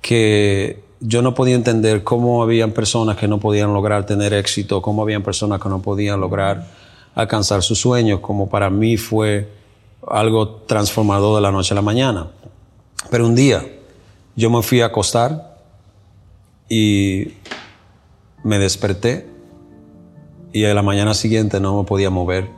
que 0.00 0.82
yo 1.00 1.22
no 1.22 1.34
podía 1.34 1.54
entender 1.54 2.02
cómo 2.04 2.42
habían 2.42 2.72
personas 2.72 3.16
que 3.16 3.28
no 3.28 3.38
podían 3.38 3.72
lograr 3.74 4.06
tener 4.06 4.32
éxito, 4.32 4.80
cómo 4.80 5.02
habían 5.02 5.22
personas 5.22 5.60
que 5.60 5.68
no 5.68 5.82
podían 5.82 6.20
lograr 6.20 6.66
alcanzar 7.14 7.62
sus 7.62 7.80
sueños, 7.80 8.20
como 8.20 8.48
para 8.48 8.70
mí 8.70 8.96
fue 8.96 9.48
algo 10.06 10.48
transformador 10.66 11.36
de 11.36 11.42
la 11.42 11.52
noche 11.52 11.74
a 11.74 11.76
la 11.76 11.82
mañana. 11.82 12.30
Pero 13.10 13.26
un 13.26 13.34
día 13.34 13.64
yo 14.36 14.50
me 14.50 14.62
fui 14.62 14.80
a 14.80 14.86
acostar 14.86 15.58
y 16.68 17.34
me 18.42 18.58
desperté 18.58 19.35
y 20.56 20.64
a 20.64 20.72
la 20.72 20.80
mañana 20.80 21.12
siguiente 21.12 21.60
no 21.60 21.76
me 21.76 21.86
podía 21.86 22.08
mover. 22.08 22.48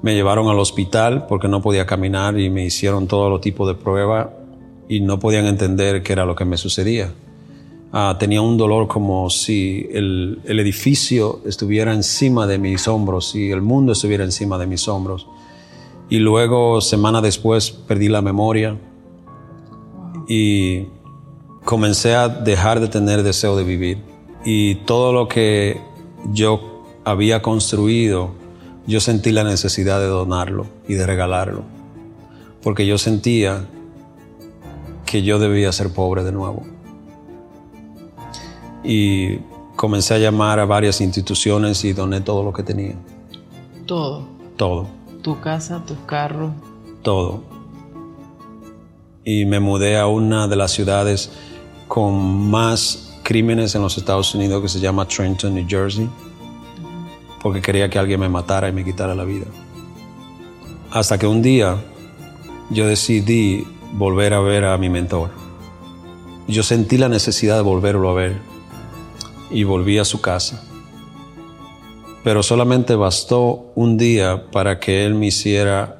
Me 0.00 0.14
llevaron 0.14 0.48
al 0.48 0.58
hospital 0.58 1.26
porque 1.26 1.48
no 1.48 1.60
podía 1.60 1.84
caminar 1.84 2.40
y 2.40 2.48
me 2.48 2.64
hicieron 2.64 3.06
todo 3.06 3.28
los 3.28 3.42
tipos 3.42 3.68
de 3.68 3.74
pruebas 3.74 4.28
y 4.88 5.00
no 5.00 5.18
podían 5.18 5.44
entender 5.44 6.02
qué 6.02 6.14
era 6.14 6.24
lo 6.24 6.34
que 6.34 6.46
me 6.46 6.56
sucedía. 6.56 7.12
Ah, 7.92 8.16
tenía 8.18 8.40
un 8.40 8.56
dolor 8.56 8.88
como 8.88 9.28
si 9.28 9.86
el, 9.92 10.40
edificio 10.46 11.42
estuviera 11.44 11.92
encima 11.92 12.46
de 12.46 12.56
mis 12.56 12.88
hombros, 12.88 13.32
si 13.32 13.50
el 13.50 13.60
mundo 13.60 13.92
estuviera 13.92 14.24
encima 14.24 14.56
de 14.56 14.66
mis 14.66 14.88
hombros. 14.88 15.26
Y 16.08 16.20
luego, 16.20 16.80
semana 16.80 17.20
después, 17.20 17.70
perdí 17.70 18.08
la 18.08 18.22
memoria 18.22 18.78
y 20.26 20.86
comencé 21.66 22.14
a 22.14 22.30
dejar 22.30 22.80
de 22.80 22.88
tener 22.88 23.22
deseo 23.22 23.58
de 23.58 23.64
vivir. 23.64 23.98
Y 24.42 24.76
todo 24.86 25.12
lo 25.12 25.28
que 25.28 25.95
yo 26.32 26.84
había 27.04 27.42
construido, 27.42 28.30
yo 28.86 29.00
sentí 29.00 29.32
la 29.32 29.44
necesidad 29.44 30.00
de 30.00 30.06
donarlo 30.06 30.66
y 30.88 30.94
de 30.94 31.06
regalarlo, 31.06 31.62
porque 32.62 32.86
yo 32.86 32.98
sentía 32.98 33.66
que 35.04 35.22
yo 35.22 35.38
debía 35.38 35.72
ser 35.72 35.92
pobre 35.92 36.24
de 36.24 36.32
nuevo. 36.32 36.64
Y 38.82 39.38
comencé 39.76 40.14
a 40.14 40.18
llamar 40.18 40.58
a 40.60 40.64
varias 40.64 41.00
instituciones 41.00 41.84
y 41.84 41.92
doné 41.92 42.20
todo 42.20 42.42
lo 42.42 42.52
que 42.52 42.62
tenía. 42.62 42.94
Todo. 43.86 44.24
Todo. 44.56 44.86
Tu 45.22 45.40
casa, 45.40 45.84
tus 45.86 45.98
carros. 46.06 46.52
Todo. 47.02 47.42
Y 49.24 49.44
me 49.44 49.60
mudé 49.60 49.98
a 49.98 50.06
una 50.06 50.48
de 50.48 50.56
las 50.56 50.72
ciudades 50.72 51.30
con 51.88 52.48
más 52.50 53.05
crímenes 53.26 53.74
en 53.74 53.82
los 53.82 53.98
Estados 53.98 54.32
Unidos 54.36 54.62
que 54.62 54.68
se 54.68 54.78
llama 54.78 55.04
Trenton, 55.04 55.52
New 55.52 55.66
Jersey, 55.68 56.08
porque 57.42 57.60
quería 57.60 57.90
que 57.90 57.98
alguien 57.98 58.20
me 58.20 58.28
matara 58.28 58.68
y 58.68 58.72
me 58.72 58.84
quitara 58.84 59.16
la 59.16 59.24
vida. 59.24 59.46
Hasta 60.92 61.18
que 61.18 61.26
un 61.26 61.42
día 61.42 61.76
yo 62.70 62.86
decidí 62.86 63.66
volver 63.94 64.32
a 64.32 64.38
ver 64.38 64.64
a 64.64 64.78
mi 64.78 64.88
mentor. 64.88 65.30
Yo 66.46 66.62
sentí 66.62 66.98
la 66.98 67.08
necesidad 67.08 67.56
de 67.56 67.62
volverlo 67.62 68.10
a 68.10 68.14
ver 68.14 68.36
y 69.50 69.64
volví 69.64 69.98
a 69.98 70.04
su 70.04 70.20
casa. 70.20 70.62
Pero 72.22 72.44
solamente 72.44 72.94
bastó 72.94 73.72
un 73.74 73.96
día 73.96 74.52
para 74.52 74.78
que 74.78 75.04
él 75.04 75.16
me 75.16 75.26
hiciera 75.26 75.98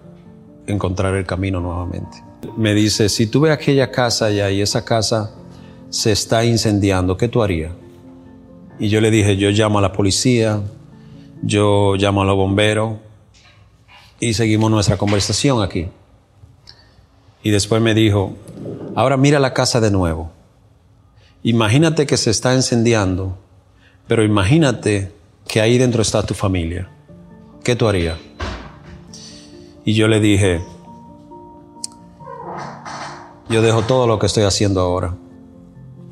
encontrar 0.68 1.16
el 1.16 1.26
camino 1.26 1.58
nuevamente. 1.58 2.22
Me 2.56 2.72
dice, 2.72 3.08
si 3.08 3.26
tú 3.26 3.40
ves 3.40 3.52
aquella 3.52 3.90
casa 3.90 4.26
allá 4.26 4.48
y 4.48 4.60
esa 4.60 4.84
casa 4.84 5.32
se 5.90 6.12
está 6.12 6.44
incendiando, 6.44 7.16
¿qué 7.16 7.28
tú 7.28 7.42
harías? 7.42 7.72
Y 8.78 8.88
yo 8.88 9.00
le 9.00 9.10
dije, 9.10 9.36
yo 9.36 9.50
llamo 9.50 9.78
a 9.78 9.82
la 9.82 9.92
policía, 9.92 10.60
yo 11.42 11.94
llamo 11.96 12.22
a 12.22 12.24
los 12.24 12.36
bomberos 12.36 12.96
y 14.20 14.34
seguimos 14.34 14.70
nuestra 14.70 14.96
conversación 14.96 15.62
aquí. 15.62 15.88
Y 17.42 17.50
después 17.50 17.80
me 17.80 17.94
dijo, 17.94 18.34
ahora 18.94 19.16
mira 19.16 19.38
la 19.38 19.54
casa 19.54 19.80
de 19.80 19.90
nuevo. 19.90 20.30
Imagínate 21.42 22.06
que 22.06 22.16
se 22.16 22.30
está 22.30 22.54
incendiando, 22.54 23.38
pero 24.08 24.24
imagínate 24.24 25.12
que 25.46 25.60
ahí 25.60 25.78
dentro 25.78 26.02
está 26.02 26.24
tu 26.24 26.34
familia. 26.34 26.90
¿Qué 27.62 27.76
tú 27.76 27.88
harías? 27.88 28.18
Y 29.84 29.94
yo 29.94 30.08
le 30.08 30.20
dije, 30.20 30.60
yo 33.48 33.62
dejo 33.62 33.82
todo 33.82 34.08
lo 34.08 34.18
que 34.18 34.26
estoy 34.26 34.42
haciendo 34.42 34.80
ahora 34.80 35.14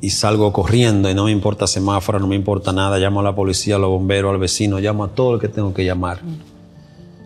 y 0.01 0.09
salgo 0.09 0.51
corriendo 0.53 1.09
y 1.09 1.15
no 1.15 1.25
me 1.25 1.31
importa 1.31 1.67
semáforo, 1.67 2.19
no 2.19 2.27
me 2.27 2.35
importa 2.35 2.71
nada, 2.71 2.97
llamo 2.97 3.21
a 3.21 3.23
la 3.23 3.35
policía, 3.35 3.75
a 3.75 3.79
los 3.79 3.89
bomberos, 3.89 4.33
al 4.33 4.39
vecino, 4.39 4.79
llamo 4.79 5.03
a 5.03 5.07
todo 5.09 5.35
el 5.35 5.39
que 5.39 5.47
tengo 5.47 5.73
que 5.73 5.85
llamar, 5.85 6.19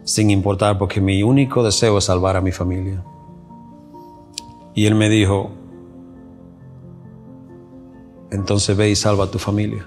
sin 0.03 0.29
importar, 0.29 0.77
porque 0.77 1.01
mi 1.01 1.23
único 1.23 1.63
deseo 1.63 1.97
es 1.97 2.05
salvar 2.05 2.37
a 2.37 2.41
mi 2.41 2.51
familia. 2.51 3.03
Y 4.75 4.85
él 4.85 4.95
me 4.95 5.09
dijo, 5.09 5.51
entonces 8.31 8.77
ve 8.77 8.89
y 8.89 8.95
salva 8.95 9.25
a 9.25 9.31
tu 9.31 9.39
familia. 9.39 9.85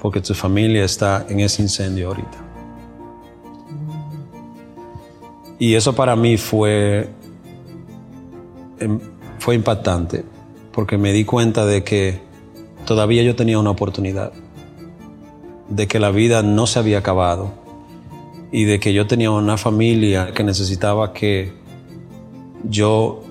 Porque 0.00 0.20
tu 0.20 0.34
familia 0.34 0.84
está 0.84 1.26
en 1.28 1.40
ese 1.40 1.62
incendio 1.62 2.08
ahorita. 2.08 2.38
Y 5.58 5.74
eso 5.74 5.94
para 5.94 6.16
mí 6.16 6.38
fue 6.38 7.10
em, 8.78 8.98
fue 9.40 9.54
impactante 9.56 10.24
porque 10.72 10.98
me 10.98 11.12
di 11.12 11.24
cuenta 11.24 11.66
de 11.66 11.82
que 11.82 12.20
todavía 12.84 13.22
yo 13.22 13.34
tenía 13.34 13.58
una 13.58 13.70
oportunidad, 13.70 14.32
de 15.68 15.88
que 15.88 15.98
la 15.98 16.10
vida 16.10 16.42
no 16.42 16.66
se 16.66 16.78
había 16.78 16.98
acabado 16.98 17.52
y 18.52 18.64
de 18.64 18.78
que 18.78 18.92
yo 18.92 19.06
tenía 19.06 19.30
una 19.30 19.56
familia 19.56 20.32
que 20.32 20.44
necesitaba 20.44 21.12
que 21.12 21.52
yo 22.64 23.22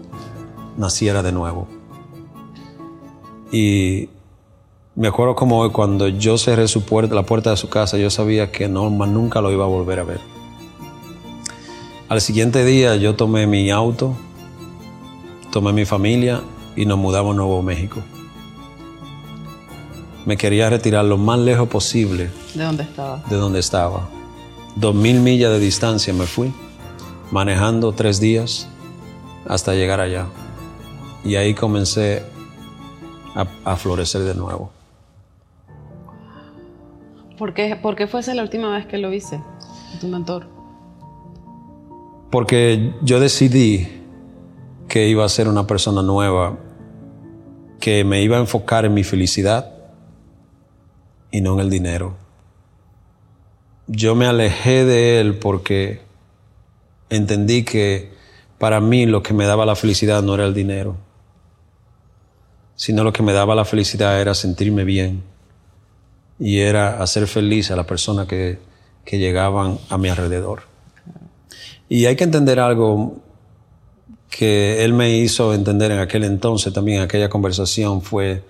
naciera 0.78 1.24
de 1.24 1.32
nuevo. 1.32 1.68
Y 3.52 4.10
me 4.96 5.08
acuerdo 5.08 5.36
como 5.36 5.60
hoy 5.60 5.70
cuando 5.70 6.08
yo 6.08 6.38
cerré 6.38 6.68
su 6.68 6.84
puerta, 6.84 7.16
la 7.16 7.24
puerta 7.24 7.52
de 7.52 7.58
su 7.58 7.70
casa, 7.70 7.98
yo 7.98 8.10
sabía 8.10 8.52
que 8.52 8.68
Norma 8.68 9.06
nunca 9.06 9.42
lo 9.42 9.52
iba 9.52 9.66
a 9.66 9.68
volver 9.68 10.00
a 10.00 10.04
ver. 10.04 10.20
Al 12.08 12.22
siguiente 12.22 12.66
día 12.66 12.96
yo 12.96 13.16
tomé 13.16 13.46
mi 13.46 13.70
auto 13.70 14.16
tomé 15.52 15.74
mi 15.74 15.86
familia 15.86 16.42
y 16.76 16.86
nos 16.86 16.98
mudamos 16.98 17.34
a 17.34 17.38
Nuevo 17.38 17.62
México. 17.62 18.02
Me 20.26 20.38
quería 20.38 20.70
retirar 20.70 21.06
lo 21.06 21.18
más 21.18 21.40
lejos 21.40 21.68
posible. 21.70 22.30
¿De 22.54 22.64
dónde 22.64 22.84
estaba? 22.84 23.24
De 23.30 23.36
donde 23.36 23.60
estaba. 23.60 24.08
Dos 24.76 24.94
mil 24.94 25.20
millas 25.20 25.52
de 25.52 25.60
distancia 25.60 26.14
me 26.14 26.26
fui, 26.26 26.54
manejando 27.32 27.94
tres 27.94 28.20
días 28.20 28.68
hasta 29.48 29.74
llegar 29.74 30.00
allá. 30.00 30.28
Y 31.24 31.36
ahí 31.36 31.54
comencé 31.54 32.24
a, 33.66 33.76
florecer 33.76 34.22
de 34.22 34.36
nuevo. 34.36 34.72
¿Por 37.38 37.54
qué, 37.54 37.76
¿Por 37.82 37.96
qué 37.96 38.08
fue 38.08 38.20
esa 38.20 38.34
la 38.34 38.44
última 38.44 38.70
vez 38.70 38.86
que 38.86 38.98
lo 38.98 39.14
hice, 39.14 39.42
tu 40.00 40.08
mentor? 40.08 40.48
Porque 42.30 42.94
yo 43.02 43.20
decidí 43.20 43.99
que 44.90 45.08
iba 45.08 45.24
a 45.24 45.30
ser 45.30 45.48
una 45.48 45.68
persona 45.68 46.02
nueva, 46.02 46.58
que 47.80 48.04
me 48.04 48.22
iba 48.24 48.38
a 48.38 48.40
enfocar 48.42 48.84
en 48.86 48.94
mi 48.94 49.04
felicidad 49.04 49.72
y 51.32 51.42
no 51.42 51.54
en 51.54 51.60
el 51.60 51.70
dinero. 51.70 52.18
Yo 53.88 54.16
me 54.16 54.26
alejé 54.26 54.84
de 54.84 55.22
él 55.22 55.38
porque 55.38 56.02
entendí 57.10 57.64
que 57.64 58.12
para 58.58 58.82
mí 58.82 59.06
lo 59.06 59.24
que 59.24 59.34
me 59.34 59.46
daba 59.46 59.66
la 59.66 59.76
felicidad 59.76 60.24
no 60.24 60.34
era 60.34 60.46
el 60.46 60.54
dinero, 60.54 60.98
sino 62.76 63.04
lo 63.04 63.14
que 63.14 63.24
me 63.24 63.32
daba 63.32 63.56
la 63.56 63.66
felicidad 63.66 64.20
era 64.20 64.34
sentirme 64.34 64.84
bien 64.84 65.24
y 66.40 66.60
era 66.60 67.02
hacer 67.02 67.28
feliz 67.28 67.70
a 67.70 67.76
las 67.76 67.86
personas 67.86 68.28
que, 68.28 68.58
que 69.06 69.20
llegaban 69.20 69.78
a 69.90 69.98
mi 69.98 70.10
alrededor. 70.10 70.64
Y 71.88 72.06
hay 72.06 72.16
que 72.16 72.24
entender 72.24 72.60
algo 72.60 73.29
que 74.40 74.86
él 74.86 74.94
me 74.94 75.18
hizo 75.18 75.54
entender 75.54 75.92
en 75.92 76.00
aquel 76.00 76.24
entonces, 76.24 76.72
también 76.72 77.00
en 77.00 77.04
aquella 77.04 77.28
conversación, 77.28 78.02
fue, 78.02 78.42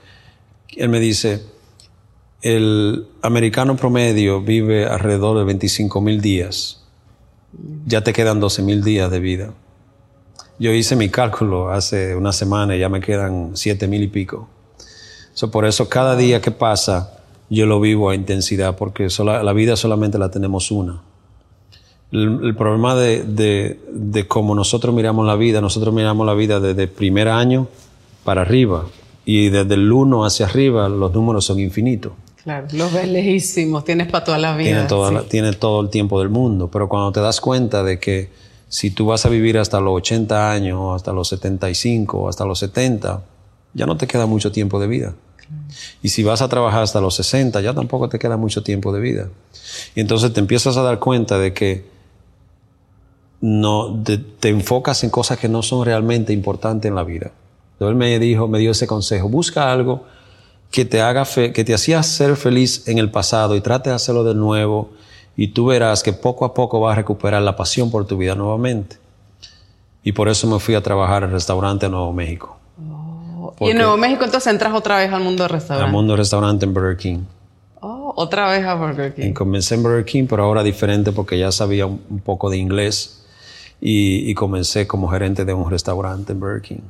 él 0.77 0.87
me 0.87 0.99
dice, 0.99 1.41
el 2.43 3.07
americano 3.23 3.75
promedio 3.75 4.39
vive 4.39 4.85
alrededor 4.85 5.39
de 5.39 5.45
25 5.45 5.99
mil 5.99 6.21
días. 6.21 6.83
Ya 7.87 8.03
te 8.03 8.13
quedan 8.13 8.39
12 8.39 8.61
mil 8.61 8.83
días 8.83 9.09
de 9.09 9.19
vida. 9.19 9.51
Yo 10.59 10.71
hice 10.73 10.95
mi 10.95 11.09
cálculo 11.09 11.71
hace 11.71 12.13
una 12.15 12.33
semana 12.33 12.75
y 12.75 12.81
ya 12.81 12.89
me 12.89 13.01
quedan 13.01 13.53
7 13.55 13.87
mil 13.87 14.03
y 14.03 14.09
pico. 14.09 14.47
por 15.51 15.65
eso 15.65 15.89
cada 15.89 16.15
día 16.15 16.39
que 16.39 16.51
pasa 16.51 17.17
yo 17.49 17.65
lo 17.65 17.79
vivo 17.79 18.11
a 18.11 18.15
intensidad 18.15 18.75
porque 18.75 19.07
la 19.23 19.53
vida 19.53 19.75
solamente 19.75 20.19
la 20.19 20.29
tenemos 20.29 20.69
una. 20.69 21.01
El, 22.11 22.55
problema 22.55 22.95
de, 22.95 23.77
de, 23.91 24.27
cómo 24.27 24.55
nosotros 24.55 24.95
miramos 24.95 25.27
la 25.27 25.35
vida, 25.35 25.61
nosotros 25.61 25.93
miramos 25.93 26.25
la 26.25 26.33
vida 26.33 26.59
desde 26.59 26.83
el 26.83 26.89
primer 26.89 27.27
año 27.27 27.67
para 28.23 28.41
arriba 28.41 28.85
y 29.25 29.49
desde 29.49 29.75
el 29.75 29.91
uno 29.91 30.25
hacia 30.25 30.47
arriba 30.47 30.89
los 30.89 31.13
números 31.13 31.45
son 31.45 31.59
infinitos. 31.59 32.13
Claro, 32.43 32.67
los 32.71 32.91
ves 32.91 33.07
lejísimos, 33.07 33.83
tienes 33.83 34.07
para 34.07 34.23
toda 34.23 34.37
la 34.39 34.57
vida. 34.57 34.87
Tiene, 34.87 35.21
tiene 35.29 35.53
todo 35.53 35.81
el 35.81 35.89
tiempo 35.89 36.19
del 36.19 36.29
mundo, 36.29 36.69
pero 36.71 36.89
cuando 36.89 37.11
te 37.11 37.19
das 37.19 37.39
cuenta 37.39 37.83
de 37.83 37.99
que 37.99 38.31
si 38.69 38.91
tú 38.91 39.07
vas 39.07 39.25
a 39.25 39.29
vivir 39.29 39.57
hasta 39.57 39.79
los 39.79 39.93
80 39.97 40.51
años, 40.51 40.95
hasta 40.95 41.11
los 41.11 41.27
75, 41.27 42.29
hasta 42.29 42.45
los 42.45 42.59
70, 42.59 43.21
ya 43.73 43.85
no 43.85 43.97
te 43.97 44.07
queda 44.07 44.25
mucho 44.25 44.51
tiempo 44.51 44.79
de 44.79 44.87
vida. 44.87 45.13
Y 46.01 46.09
si 46.09 46.23
vas 46.23 46.41
a 46.41 46.47
trabajar 46.47 46.83
hasta 46.83 47.01
los 47.01 47.15
60, 47.15 47.61
ya 47.61 47.73
tampoco 47.73 48.09
te 48.09 48.19
queda 48.19 48.37
mucho 48.37 48.63
tiempo 48.63 48.93
de 48.93 48.99
vida. 48.99 49.29
Y 49.95 50.01
entonces 50.01 50.31
te 50.33 50.39
empiezas 50.39 50.77
a 50.77 50.83
dar 50.83 50.99
cuenta 50.99 51.37
de 51.37 51.53
que 51.53 51.85
no 53.41 54.03
te, 54.03 54.49
enfocas 54.49 55.03
en 55.03 55.09
cosas 55.09 55.37
que 55.37 55.47
no 55.47 55.61
son 55.61 55.85
realmente 55.85 56.33
importantes 56.33 56.89
en 56.89 56.95
la 56.95 57.03
vida. 57.03 57.31
Entonces 57.73 57.91
él 57.91 57.95
me 57.95 58.19
dijo, 58.19 58.47
me 58.47 58.59
dio 58.59 58.71
ese 58.71 58.87
consejo, 58.87 59.29
busca 59.29 59.71
algo 59.71 60.03
que 60.71 60.85
te 60.85 61.01
haga 61.01 61.25
fe, 61.25 61.53
que 61.53 61.63
te 61.63 61.73
hacía 61.73 62.03
ser 62.03 62.35
feliz 62.35 62.87
en 62.87 62.97
el 62.97 63.09
pasado 63.09 63.55
y 63.55 63.61
trate 63.61 63.89
de 63.89 63.95
hacerlo 63.95 64.23
de 64.23 64.35
nuevo 64.35 64.91
y 65.35 65.47
tú 65.49 65.67
verás 65.67 66.03
que 66.03 66.13
poco 66.13 66.45
a 66.45 66.53
poco 66.53 66.81
vas 66.81 66.93
a 66.93 66.95
recuperar 66.95 67.41
la 67.41 67.55
pasión 67.55 67.89
por 67.89 68.05
tu 68.05 68.17
vida 68.17 68.35
nuevamente. 68.35 68.97
Y 70.03 70.11
por 70.11 70.27
eso 70.27 70.47
me 70.47 70.59
fui 70.59 70.75
a 70.75 70.83
trabajar 70.83 71.23
el 71.23 71.31
restaurante 71.31 71.85
en 71.85 71.93
Nuevo 71.93 72.11
México. 72.13 72.57
Oh, 72.77 73.53
y 73.59 73.69
en 73.69 73.77
Nuevo 73.77 73.97
México 73.97 74.25
entonces 74.25 74.51
entras 74.51 74.73
otra 74.73 74.97
vez 74.97 75.11
al 75.11 75.21
mundo 75.21 75.43
del 75.43 75.51
restaurante. 75.51 75.85
Al 75.85 75.91
mundo 75.91 76.13
del 76.13 76.19
restaurante 76.19 76.65
en 76.65 76.73
Burger 76.73 76.97
King. 76.97 77.19
Oh, 77.81 78.13
otra 78.17 78.49
vez 78.49 78.65
a 78.65 78.75
Burger 78.75 79.13
King. 79.13 79.27
Y 79.27 79.33
comencé 79.33 79.75
en 79.75 79.83
Burger 79.83 80.05
King, 80.05 80.25
pero 80.29 80.43
ahora 80.43 80.61
diferente 80.63 81.11
porque 81.11 81.37
ya 81.39 81.51
sabía 81.51 81.85
un 81.85 82.21
poco 82.23 82.49
de 82.49 82.57
inglés 82.57 83.18
y, 83.81 84.33
comencé 84.33 84.87
como 84.87 85.07
gerente 85.07 85.45
de 85.45 85.53
un 85.53 85.69
restaurante 85.69 86.33
en 86.33 86.39
Burger 86.39 86.61
King. 86.61 86.81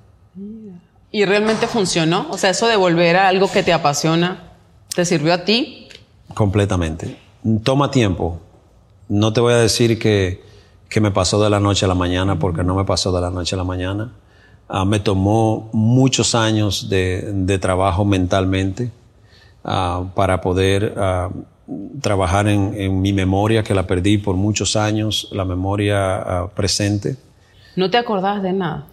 ¿Y 1.12 1.26
realmente 1.26 1.68
funcionó? 1.68 2.28
O 2.30 2.38
sea, 2.38 2.52
eso 2.52 2.68
de 2.68 2.76
volver 2.76 3.16
a 3.16 3.28
algo 3.28 3.52
que 3.52 3.64
te 3.64 3.74
apasiona, 3.74 4.54
¿te 4.94 5.06
sirvió 5.06 5.34
a 5.34 5.44
ti? 5.44 5.88
Completamente. 6.34 7.18
Toma 7.64 7.92
tiempo. 7.92 8.40
No 9.08 9.34
te 9.34 9.42
voy 9.42 9.54
a 9.54 9.58
decir 9.58 9.98
que, 9.98 10.44
que 10.88 11.02
me 11.02 11.12
pasó 11.12 11.42
de 11.44 11.50
la 11.50 11.60
noche 11.60 11.86
a 11.86 11.88
la 11.88 11.96
mañana, 11.96 12.38
porque 12.38 12.64
no 12.64 12.76
me 12.76 12.86
pasó 12.86 13.12
de 13.12 13.22
la 13.22 13.30
noche 13.30 13.56
a 13.56 13.58
la 13.58 13.64
mañana. 13.64 14.14
Ah, 14.68 14.86
me 14.86 15.00
tomó 15.00 15.70
muchos 15.74 16.36
años 16.36 16.90
de, 16.90 17.32
de 17.34 17.58
trabajo 17.58 18.06
mentalmente 18.06 18.92
uh, 19.64 20.06
para 20.14 20.42
poder 20.42 20.94
uh, 20.96 21.44
trabajar 22.02 22.48
en, 22.48 23.02
mi 23.02 23.14
memoria, 23.14 23.64
que 23.64 23.74
la 23.74 23.86
perdí 23.88 24.18
por 24.18 24.36
muchos 24.36 24.76
años, 24.76 25.30
la 25.32 25.46
memoria 25.46 26.18
ah, 26.18 26.50
presente. 26.54 27.18
¿No 27.76 27.90
te 27.90 27.98
acordabas 27.98 28.44
de 28.44 28.54
nada? 28.54 28.88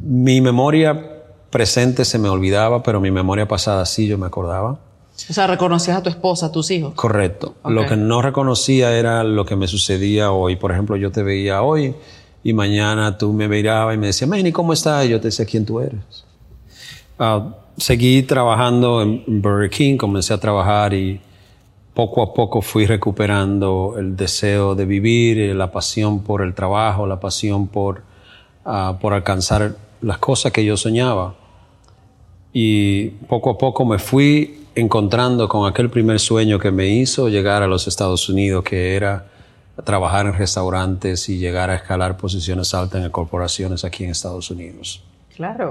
Mi 0.00 0.40
memoria 0.40 1.16
presente 1.50 2.04
se 2.04 2.18
me 2.18 2.28
olvidaba, 2.28 2.82
pero 2.82 3.00
mi 3.00 3.10
memoria 3.10 3.46
pasada 3.46 3.84
sí 3.86 4.06
yo 4.06 4.18
me 4.18 4.26
acordaba. 4.26 4.78
O 5.30 5.32
sea, 5.32 5.46
reconocías 5.46 5.96
a 5.96 6.02
tu 6.02 6.10
esposa, 6.10 6.46
a 6.46 6.52
tus 6.52 6.70
hijos. 6.70 6.94
Correcto. 6.94 7.54
Lo 7.64 7.86
que 7.86 7.96
no 7.96 8.20
reconocía 8.20 8.96
era 8.96 9.24
lo 9.24 9.46
que 9.46 9.56
me 9.56 9.66
sucedía 9.66 10.30
hoy. 10.30 10.56
Por 10.56 10.72
ejemplo, 10.72 10.96
yo 10.96 11.10
te 11.10 11.22
veía 11.22 11.62
hoy 11.62 11.94
y 12.44 12.52
mañana 12.52 13.16
tú 13.16 13.32
me 13.32 13.48
mirabas 13.48 13.94
y 13.94 13.98
me 13.98 14.08
decías, 14.08 14.28
Manny, 14.28 14.52
¿cómo 14.52 14.72
estás? 14.72 15.06
Y 15.06 15.08
yo 15.08 15.20
te 15.20 15.28
decía, 15.28 15.46
¿quién 15.46 15.64
tú 15.64 15.80
eres? 15.80 16.00
Ah, 17.18 17.54
seguí 17.78 18.22
trabajando 18.22 19.02
en 19.02 19.24
Burger 19.40 19.70
King, 19.70 19.96
comencé 19.96 20.34
a 20.34 20.38
trabajar 20.38 20.92
y 20.92 21.20
poco 21.96 22.22
a 22.22 22.34
poco 22.34 22.60
fui 22.60 22.84
recuperando 22.84 23.94
el 23.96 24.16
deseo 24.16 24.74
de 24.74 24.84
vivir, 24.84 25.38
eh, 25.38 25.54
la 25.54 25.72
pasión 25.72 26.22
por 26.22 26.42
el 26.42 26.52
trabajo, 26.52 27.06
la 27.06 27.18
pasión 27.20 27.68
por, 27.68 28.02
ah, 28.66 28.98
por 29.00 29.14
alcanzar 29.14 29.76
las 30.02 30.18
cosas 30.18 30.52
que 30.52 30.62
yo 30.62 30.76
soñaba. 30.76 31.34
Y 32.52 33.08
poco 33.28 33.48
a 33.48 33.56
poco 33.56 33.86
me 33.86 33.98
fui 33.98 34.66
encontrando 34.74 35.48
con 35.48 35.66
aquel 35.66 35.88
primer 35.88 36.20
sueño 36.20 36.58
que 36.58 36.70
me 36.70 36.86
hizo 36.86 37.30
llegar 37.30 37.62
a 37.62 37.66
los 37.66 37.88
Estados 37.88 38.28
Unidos, 38.28 38.62
que 38.62 38.94
era 38.94 39.28
trabajar 39.82 40.26
en 40.26 40.34
restaurantes 40.34 41.30
y 41.30 41.38
llegar 41.38 41.70
a 41.70 41.76
escalar 41.76 42.18
posiciones 42.18 42.74
altas 42.74 43.02
en 43.02 43.10
corporaciones 43.10 43.84
aquí 43.86 44.04
en 44.04 44.10
Estados 44.10 44.50
Unidos. 44.50 45.02
Claro. 45.34 45.70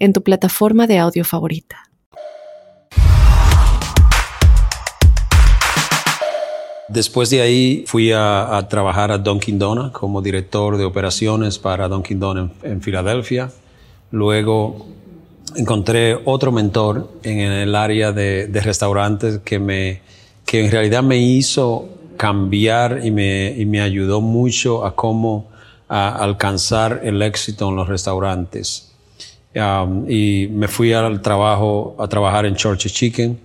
en 0.00 0.12
tu 0.12 0.22
plataforma 0.22 0.88
de 0.88 0.98
audio 0.98 1.24
favorita. 1.24 1.90
Después 6.88 7.30
de 7.30 7.40
ahí 7.40 7.84
fui 7.86 8.10
a, 8.12 8.66
trabajar 8.68 9.12
a 9.12 9.18
Dunkin' 9.18 9.60
Donuts 9.60 9.92
como 9.92 10.20
director 10.20 10.76
de 10.76 10.84
operaciones 10.84 11.56
para 11.56 11.86
Dunkin' 11.86 12.18
Donuts 12.18 12.52
en, 12.64 12.82
Filadelfia. 12.82 13.48
Luego 14.10 14.88
encontré 15.54 16.18
otro 16.24 16.50
mentor 16.50 17.08
en 17.22 17.38
el 17.38 17.76
área 17.76 18.10
de, 18.10 18.48
restaurantes 18.64 19.38
que, 19.44 19.60
me, 19.60 20.00
que 20.44 20.64
en 20.64 20.72
realidad 20.72 21.04
me 21.04 21.18
hizo 21.18 21.88
cambiar 22.16 23.02
y 23.04 23.12
me, 23.12 23.54
y 23.56 23.66
me 23.66 23.80
ayudó 23.80 24.20
mucho 24.20 24.84
a 24.84 24.96
cómo 24.96 25.48
alcanzar 25.86 27.02
el 27.04 27.22
éxito 27.22 27.68
en 27.68 27.76
los 27.76 27.88
restaurantes. 27.88 28.89
Um, 29.52 30.08
y 30.08 30.46
me 30.48 30.68
fui 30.68 30.92
al 30.92 31.20
trabajo, 31.22 31.96
a 31.98 32.06
trabajar 32.06 32.46
en 32.46 32.54
Church 32.54 32.86
Chicken 32.86 33.36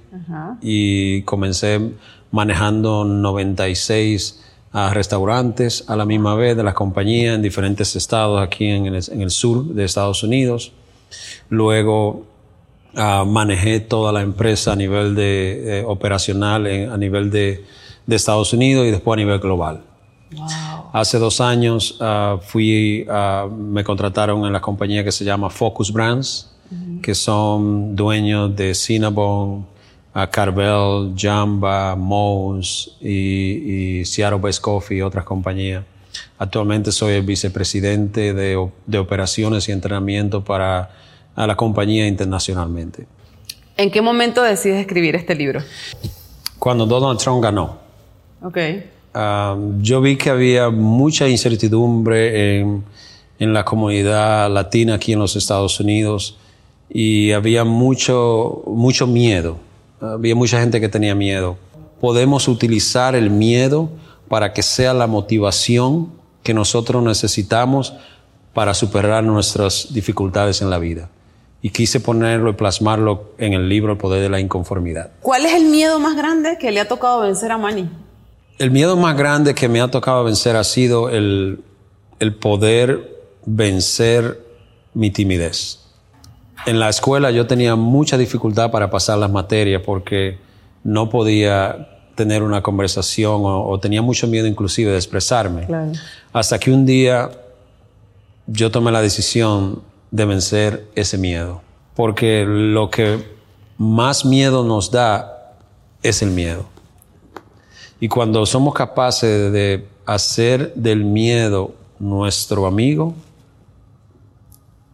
y 0.62 1.24
comencé 1.24 1.80
manejando 2.30 3.04
96 3.04 4.44
uh, 4.74 4.94
restaurantes 4.94 5.84
a 5.88 5.96
la 5.96 6.06
misma 6.06 6.36
vez 6.36 6.56
de 6.56 6.64
la 6.64 6.76
compañía 6.76 7.34
en 7.34 7.42
diferentes 7.42 7.96
estados 7.96 8.40
aquí 8.40 8.68
en 8.68 8.94
el, 8.94 9.32
sur 9.32 9.66
de 9.66 9.84
Estados 9.84 10.22
Unidos. 10.22 10.74
Luego 11.50 12.26
uh, 12.96 13.26
manejé 13.26 13.80
toda 13.80 14.12
la 14.12 14.22
empresa 14.22 14.74
a 14.74 14.76
nivel 14.76 15.16
de, 15.16 15.80
eh, 15.80 15.84
operacional, 15.88 16.68
a 16.68 16.98
nivel 16.98 17.32
de, 17.32 17.66
de 18.06 18.16
Estados 18.16 18.54
Unidos 18.54 18.86
y 18.86 18.92
después 18.92 19.18
a 19.18 19.18
nivel 19.18 19.40
global. 19.40 19.82
Hace 20.96 21.20
dos 21.20 21.42
años 21.42 21.98
ah, 22.00 22.40
fui, 22.42 23.06
uh, 23.10 23.50
me 23.50 23.84
contrataron 23.84 24.46
en 24.46 24.54
la 24.54 24.62
compañía 24.62 25.04
que 25.04 25.12
se 25.12 25.26
llama 25.26 25.50
Focus 25.50 25.92
Brands, 25.92 26.50
que 27.02 27.14
son 27.14 27.98
dueños 27.98 28.56
de 28.56 28.74
Cinnabon, 28.74 29.66
uh, 30.16 30.20
Carvel, 30.32 31.14
Jamba, 31.18 31.98
Moe's 31.98 32.96
y, 33.02 34.00
y, 34.00 34.06
Seattle 34.06 34.40
Best 34.40 34.62
Coffee 34.62 35.00
y 35.00 35.02
otras 35.02 35.26
compañías. 35.26 35.84
Actualmente 36.40 36.94
soy 36.94 37.16
el 37.16 37.24
vicepresidente 37.24 38.34
de, 38.34 38.70
de 38.86 38.98
operaciones 38.98 39.68
y 39.68 39.74
entrenamiento 39.74 40.46
para 40.46 40.92
la 41.36 41.58
compañía 41.58 42.08
internacionalmente. 42.08 43.06
¿En 43.76 43.92
qué 43.92 44.02
momento 44.02 44.42
decides 44.42 44.80
escribir 44.80 45.18
este 45.18 45.36
libro? 45.36 45.62
Cuando 46.58 46.86
Donald 46.86 47.20
Trump 47.20 47.44
ganó. 47.44 47.80
Okay. 48.42 48.95
Yo 49.80 50.02
vi 50.02 50.18
que 50.18 50.30
había 50.30 50.70
mucha 50.70 51.28
incertidumbre 51.28 52.60
en, 52.60 52.84
la 53.40 53.64
comunidad 53.64 54.50
latina 54.52 54.96
aquí 54.96 55.14
en 55.14 55.20
los 55.20 55.36
Estados 55.36 55.80
Unidos 55.80 56.38
y 56.90 57.32
había 57.32 57.64
mucho, 57.64 58.64
mucho 58.66 59.08
miedo. 59.08 59.58
Había 60.02 60.36
mucha 60.36 60.60
gente 60.60 60.82
que 60.82 60.90
tenía 60.90 61.16
miedo. 61.16 61.58
Podemos 62.02 62.48
utilizar 62.48 63.16
el 63.16 63.30
miedo 63.30 63.90
para 64.28 64.54
que 64.54 64.64
sea 64.64 64.94
la 64.94 65.08
motivación 65.08 66.12
que 66.44 66.54
nosotros 66.54 67.04
necesitamos 67.04 67.94
para 68.54 68.74
superar 68.74 69.24
nuestras 69.24 69.94
dificultades 69.94 70.62
en 70.62 70.70
la 70.70 70.80
vida. 70.80 71.10
Y 71.62 71.70
quise 71.70 72.00
ponerlo 72.00 72.52
y 72.52 72.54
plasmarlo 72.54 73.32
en 73.38 73.54
el 73.54 73.70
libro 73.70 73.94
El 73.94 73.98
Poder 73.98 74.22
de 74.22 74.30
la 74.30 74.40
Inconformidad. 74.40 75.12
¿Cuál 75.22 75.46
es 75.46 75.54
el 75.54 75.66
miedo 75.66 76.00
más 76.00 76.16
grande 76.16 76.58
que 76.60 76.72
le 76.72 76.80
ha 76.80 76.88
tocado 76.88 77.22
vencer 77.22 77.52
a 77.52 77.58
Manny? 77.58 77.90
El 78.58 78.72
miedo 78.72 78.96
más 78.96 79.18
grande 79.18 79.54
que 79.54 79.68
me 79.68 79.82
ha 79.82 79.90
tocado 79.90 80.24
vencer 80.24 80.56
ha 80.56 80.64
sido 80.64 81.10
el, 81.10 81.64
poder 82.40 83.28
vencer 83.46 84.42
mi 84.94 85.12
timidez. 85.12 85.82
En 86.66 86.80
la 86.80 86.88
escuela 86.88 87.32
yo 87.32 87.48
tenía 87.48 87.76
mucha 87.76 88.18
dificultad 88.18 88.72
para 88.72 88.90
pasar 88.90 89.18
las 89.18 89.30
materias 89.30 89.82
porque 89.86 90.40
no 90.84 91.10
podía 91.10 91.90
tener 92.16 92.44
una 92.44 92.62
conversación 92.62 93.42
o, 93.44 93.78
tenía 93.80 94.02
mucho 94.02 94.26
miedo 94.26 94.48
inclusive 94.48 94.92
de 94.92 94.98
expresarme. 94.98 95.68
Hasta 96.32 96.58
que 96.58 96.72
un 96.72 96.86
día 96.86 97.30
yo 98.48 98.72
tomé 98.72 98.92
la 98.92 99.02
decisión 99.02 99.82
de 100.12 100.26
vencer 100.26 100.88
ese 100.96 101.18
miedo. 101.18 101.62
Porque 101.94 102.46
lo 102.48 102.90
que 102.90 103.36
más 103.78 104.24
miedo 104.24 104.64
nos 104.64 104.92
da 104.92 105.56
es 106.04 106.22
el 106.22 106.32
miedo. 106.32 106.75
Y 108.00 108.08
cuando 108.08 108.46
somos 108.46 108.74
capaces 108.74 109.52
de 109.52 109.88
hacer 110.06 110.74
del 110.76 111.06
miedo 111.06 111.74
nuestro 112.00 112.66
amigo, 112.66 113.14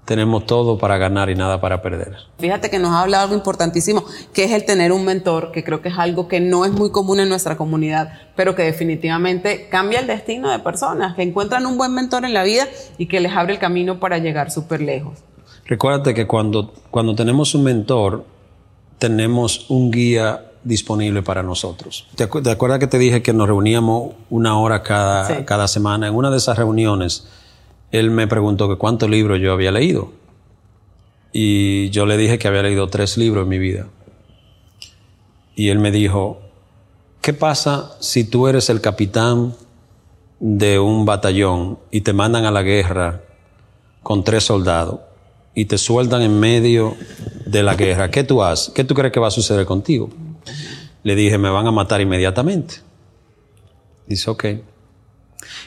tenemos 0.06 0.46
todo 0.46 0.78
para 0.78 0.98
ganar 0.98 1.30
y 1.30 1.36
nada 1.36 1.62
para 1.62 1.82
perder. 1.82 2.18
Fíjate 2.38 2.70
que 2.70 2.80
nos 2.80 2.92
ha 2.92 3.02
hablado 3.02 3.24
algo 3.24 3.36
importantísimo, 3.36 4.04
que 4.34 4.44
es 4.44 4.52
el 4.52 4.66
tener 4.66 4.92
un 4.92 5.06
mentor, 5.06 5.52
que 5.52 5.64
creo 5.64 5.82
que 5.82 5.90
es 5.90 5.98
algo 5.98 6.28
que 6.28 6.40
no 6.40 6.66
es 6.66 6.72
muy 6.72 6.92
común 6.92 7.20
en 7.20 7.30
nuestra 7.30 7.56
comunidad, 7.56 8.12
pero 8.36 8.54
que 8.54 8.64
definitivamente 8.64 9.70
cambia 9.70 10.00
el 10.00 10.08
destino 10.08 10.52
de 10.52 10.60
personas, 10.60 11.16
que 11.16 11.24
encuentran 11.24 11.66
un 11.66 11.78
buen 11.78 11.94
mentor 11.94 12.26
en 12.26 12.34
la 12.34 12.44
vida 12.44 12.68
y 12.98 13.06
que 13.06 13.20
les 13.20 13.32
abre 13.34 13.54
el 13.54 13.60
camino 13.60 14.00
para 14.00 14.18
llegar 14.18 14.52
súper 14.52 14.82
lejos. 14.82 15.20
Recuérdate 15.66 16.14
que 16.14 16.28
cuando, 16.28 16.74
cuando 16.90 17.16
tenemos 17.16 17.56
un 17.56 17.64
mentor, 17.64 18.26
tenemos 19.00 19.70
un 19.70 19.92
guía 19.92 20.51
disponible 20.64 21.22
para 21.24 21.44
nosotros. 21.44 22.08
¿Te, 22.16 22.24
acuerdas 22.24 22.80
que 22.80 22.88
te 22.88 22.98
dije 22.98 23.22
que 23.22 23.34
nos 23.34 23.48
reuníamos 23.48 24.14
una 24.30 24.58
hora 24.60 24.84
cada, 24.84 25.46
cada 25.46 25.68
semana? 25.68 26.08
En 26.08 26.16
una 26.16 26.30
de 26.30 26.38
esas 26.38 26.58
reuniones, 26.58 27.28
él 27.92 28.12
me 28.12 28.28
preguntó 28.28 28.70
que 28.70 28.78
cuántos 28.78 29.10
libros 29.10 29.40
yo 29.40 29.54
había 29.54 29.72
leído. 29.72 30.12
Y 31.34 31.90
yo 31.90 32.06
le 32.06 32.18
dije 32.18 32.38
que 32.38 32.48
había 32.48 32.64
leído 32.64 32.88
tres 32.90 33.18
libros 33.18 33.44
en 33.44 33.50
mi 33.50 33.58
vida. 33.58 33.88
Y 35.56 35.70
él 35.70 35.80
me 35.80 35.92
dijo, 35.92 36.42
¿qué 37.22 37.34
pasa 37.34 37.96
si 38.00 38.24
tú 38.24 38.48
eres 38.48 38.70
el 38.70 38.82
capitán 38.82 39.56
de 40.40 40.80
un 40.80 41.06
batallón 41.06 41.80
y 41.92 42.02
te 42.02 42.14
mandan 42.14 42.46
a 42.46 42.52
la 42.52 42.64
guerra 42.64 43.22
con 44.04 44.24
tres 44.24 44.44
soldados 44.44 45.00
y 45.54 45.66
te 45.66 45.78
sueldan 45.78 46.22
en 46.22 46.40
medio 46.40 46.96
de 47.46 47.64
la 47.64 47.76
guerra? 47.76 48.12
¿Qué 48.12 48.24
tú 48.24 48.42
haces? 48.44 48.74
¿Qué 48.74 48.84
tú 48.84 48.94
crees 48.94 49.14
que 49.14 49.20
va 49.20 49.28
a 49.28 49.32
suceder 49.32 49.66
contigo? 49.66 50.10
Le 51.04 51.16
dije, 51.16 51.38
me 51.38 51.50
van 51.50 51.68
a 51.68 51.72
matar 51.72 52.02
inmediatamente. 52.02 52.76
Dice, 54.08 54.30
ok. 54.30 54.46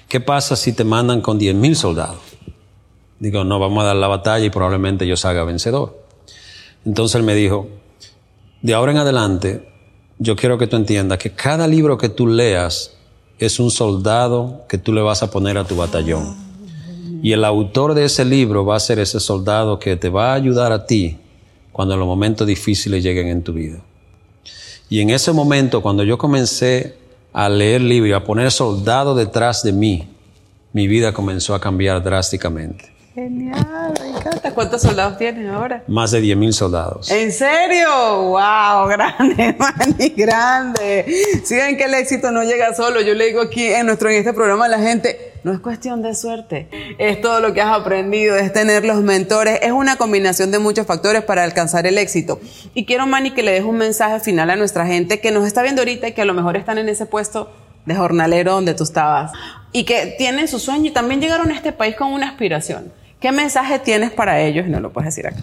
¿Qué 0.09 0.21
pasa 0.21 0.57
si 0.57 0.73
te 0.73 0.85
mandan 0.85 1.21
con 1.21 1.39
10 1.39 1.55
mil 1.55 1.77
soldados? 1.77 2.21
Digo, 3.19 3.45
no, 3.45 3.59
vamos 3.59 3.83
a 3.83 3.87
dar 3.87 3.97
la 3.97 4.09
batalla 4.09 4.45
y 4.45 4.51
probablemente 4.51 5.07
yo 5.07 5.17
salga 5.17 5.45
vencedor. 5.45 6.05
Entonces 6.85 7.17
él 7.17 7.23
me 7.23 7.35
dijo, 7.35 7.69
de 8.63 8.75
ahora 8.75 8.93
en 8.93 8.99
adelante, 8.99 9.69
yo 10.19 10.37
quiero 10.37 10.59
que 10.59 10.67
tú 10.67 10.77
entiendas 10.77 11.19
que 11.19 11.31
cada 11.31 11.67
libro 11.67 11.99
que 11.99 12.09
tú 12.09 12.27
leas 12.27 12.97
es 13.39 13.59
un 13.59 13.71
soldado 13.71 14.65
que 14.69 14.79
tú 14.79 14.93
le 14.93 15.01
vas 15.01 15.23
a 15.23 15.31
poner 15.31 15.59
a 15.59 15.65
tu 15.65 15.77
batallón. 15.77 16.37
Y 17.23 17.33
el 17.33 17.45
autor 17.45 17.95
de 17.95 18.05
ese 18.05 18.25
libro 18.25 18.65
va 18.65 18.77
a 18.77 18.81
ser 18.81 18.99
ese 18.99 19.19
soldado 19.19 19.79
que 19.79 19.97
te 19.97 20.11
va 20.11 20.33
a 20.33 20.35
ayudar 20.35 20.73
a 20.73 20.87
ti 20.87 21.19
cuando 21.73 21.97
los 21.97 22.07
momentos 22.07 22.47
difíciles 22.47 23.03
lleguen 23.03 23.29
en 23.29 23.43
tu 23.43 23.53
vida. 23.53 23.79
Y 24.89 25.01
en 25.01 25.11
ese 25.11 25.33
momento, 25.33 25.83
cuando 25.83 26.05
yo 26.05 26.19
comencé 26.19 26.95
a 27.33 27.49
leer 27.49 27.81
libros 27.81 28.11
y 28.11 28.13
a 28.13 28.25
poner 28.25 28.51
soldados 28.51 29.17
detrás 29.17 29.63
de 29.63 29.73
mí, 29.73 30.09
mi 30.73 30.87
vida 30.87 31.13
comenzó 31.13 31.55
a 31.55 31.61
cambiar 31.61 32.03
drásticamente. 32.03 32.93
Genial, 33.15 33.95
me 34.01 34.09
encanta. 34.09 34.51
¿Cuántos 34.55 34.83
soldados 34.83 35.17
tienes 35.19 35.49
ahora? 35.49 35.85
Más 35.87 36.11
de 36.11 36.21
10.000 36.21 36.53
soldados. 36.53 37.11
¿En 37.11 37.31
serio? 37.31 37.89
¡Wow! 38.23 38.87
Grande, 38.89 39.57
Manny, 39.57 40.09
grande. 40.11 41.07
Si 41.45 41.55
ven 41.55 41.77
que 41.77 41.85
el 41.85 41.95
éxito 41.95 42.33
no 42.33 42.43
llega 42.43 42.75
solo, 42.75 43.01
yo 43.01 43.15
le 43.15 43.27
digo 43.27 43.41
aquí 43.43 43.67
en 43.67 43.87
nuestro 43.87 44.11
en 44.11 44.17
este 44.17 44.33
programa 44.33 44.65
a 44.65 44.69
la 44.69 44.81
gente, 44.81 45.34
no 45.45 45.53
es 45.53 45.61
cuestión 45.61 46.03
de 46.03 46.15
suerte, 46.15 46.69
es 46.99 47.21
todo 47.21 47.41
lo 47.41 47.55
que 47.55 47.61
has 47.61 47.79
aprendido, 47.79 48.37
es 48.37 48.53
tener 48.53 48.85
los 48.85 49.03
mentores, 49.03 49.61
es 49.63 49.71
una 49.71 49.97
combinación 49.97 50.51
de 50.51 50.59
muchos 50.59 50.87
factores 50.87 51.23
para 51.23 51.45
alcanzar 51.45 51.87
el 51.87 51.97
éxito. 51.99 52.41
Y 52.75 52.85
quiero, 52.85 53.07
Manny, 53.07 53.31
que 53.31 53.43
le 53.43 53.53
deje 53.53 53.65
un 53.65 53.77
mensaje 53.77 54.19
final 54.21 54.51
a 54.51 54.57
nuestra 54.57 54.87
gente 54.87 55.21
que 55.21 55.31
nos 55.31 55.47
está 55.47 55.63
viendo 55.63 55.83
ahorita 55.83 56.09
y 56.09 56.13
que 56.13 56.23
a 56.23 56.25
lo 56.25 56.35
mejor 56.35 56.57
están 56.57 56.79
en 56.79 56.89
ese 56.89 57.07
puesto 57.07 57.53
de 57.87 57.95
jornalero 57.95 58.55
donde 58.55 58.75
tú 58.75 58.83
estabas 58.83 59.31
y 59.73 59.85
que 59.85 60.15
tienen 60.19 60.49
su 60.49 60.59
sueño 60.59 60.87
y 60.87 60.91
también 60.91 61.21
llegaron 61.21 61.51
a 61.51 61.55
este 61.55 61.73
país 61.73 61.95
con 61.95 62.13
una 62.13 62.29
aspiración 62.29 62.93
¿Qué 63.25 63.33
mensaje 63.33 63.79
tienes 63.79 64.11
para 64.11 64.43
ellos? 64.43 64.67
No 64.67 64.81
lo 64.81 64.93
puedes 64.93 65.15
decir 65.15 65.27
acá. 65.27 65.43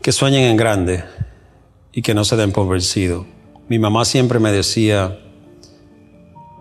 Que 0.00 0.10
sueñen 0.10 0.44
en 0.44 0.56
grande 0.56 1.04
y 1.92 2.00
que 2.00 2.14
no 2.14 2.24
se 2.24 2.34
den 2.36 2.50
por 2.50 2.66
vencido. 2.66 3.26
Mi 3.68 3.78
mamá 3.78 4.06
siempre 4.06 4.38
me 4.38 4.50
decía, 4.50 5.18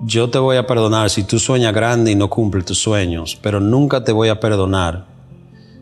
yo 0.03 0.29
te 0.29 0.39
voy 0.39 0.57
a 0.57 0.65
perdonar 0.65 1.09
si 1.09 1.23
tú 1.23 1.39
sueñas 1.39 1.73
grande 1.73 2.11
y 2.11 2.15
no 2.15 2.29
cumples 2.29 2.65
tus 2.65 2.79
sueños, 2.79 3.37
pero 3.41 3.59
nunca 3.59 4.03
te 4.03 4.11
voy 4.11 4.29
a 4.29 4.39
perdonar 4.39 5.05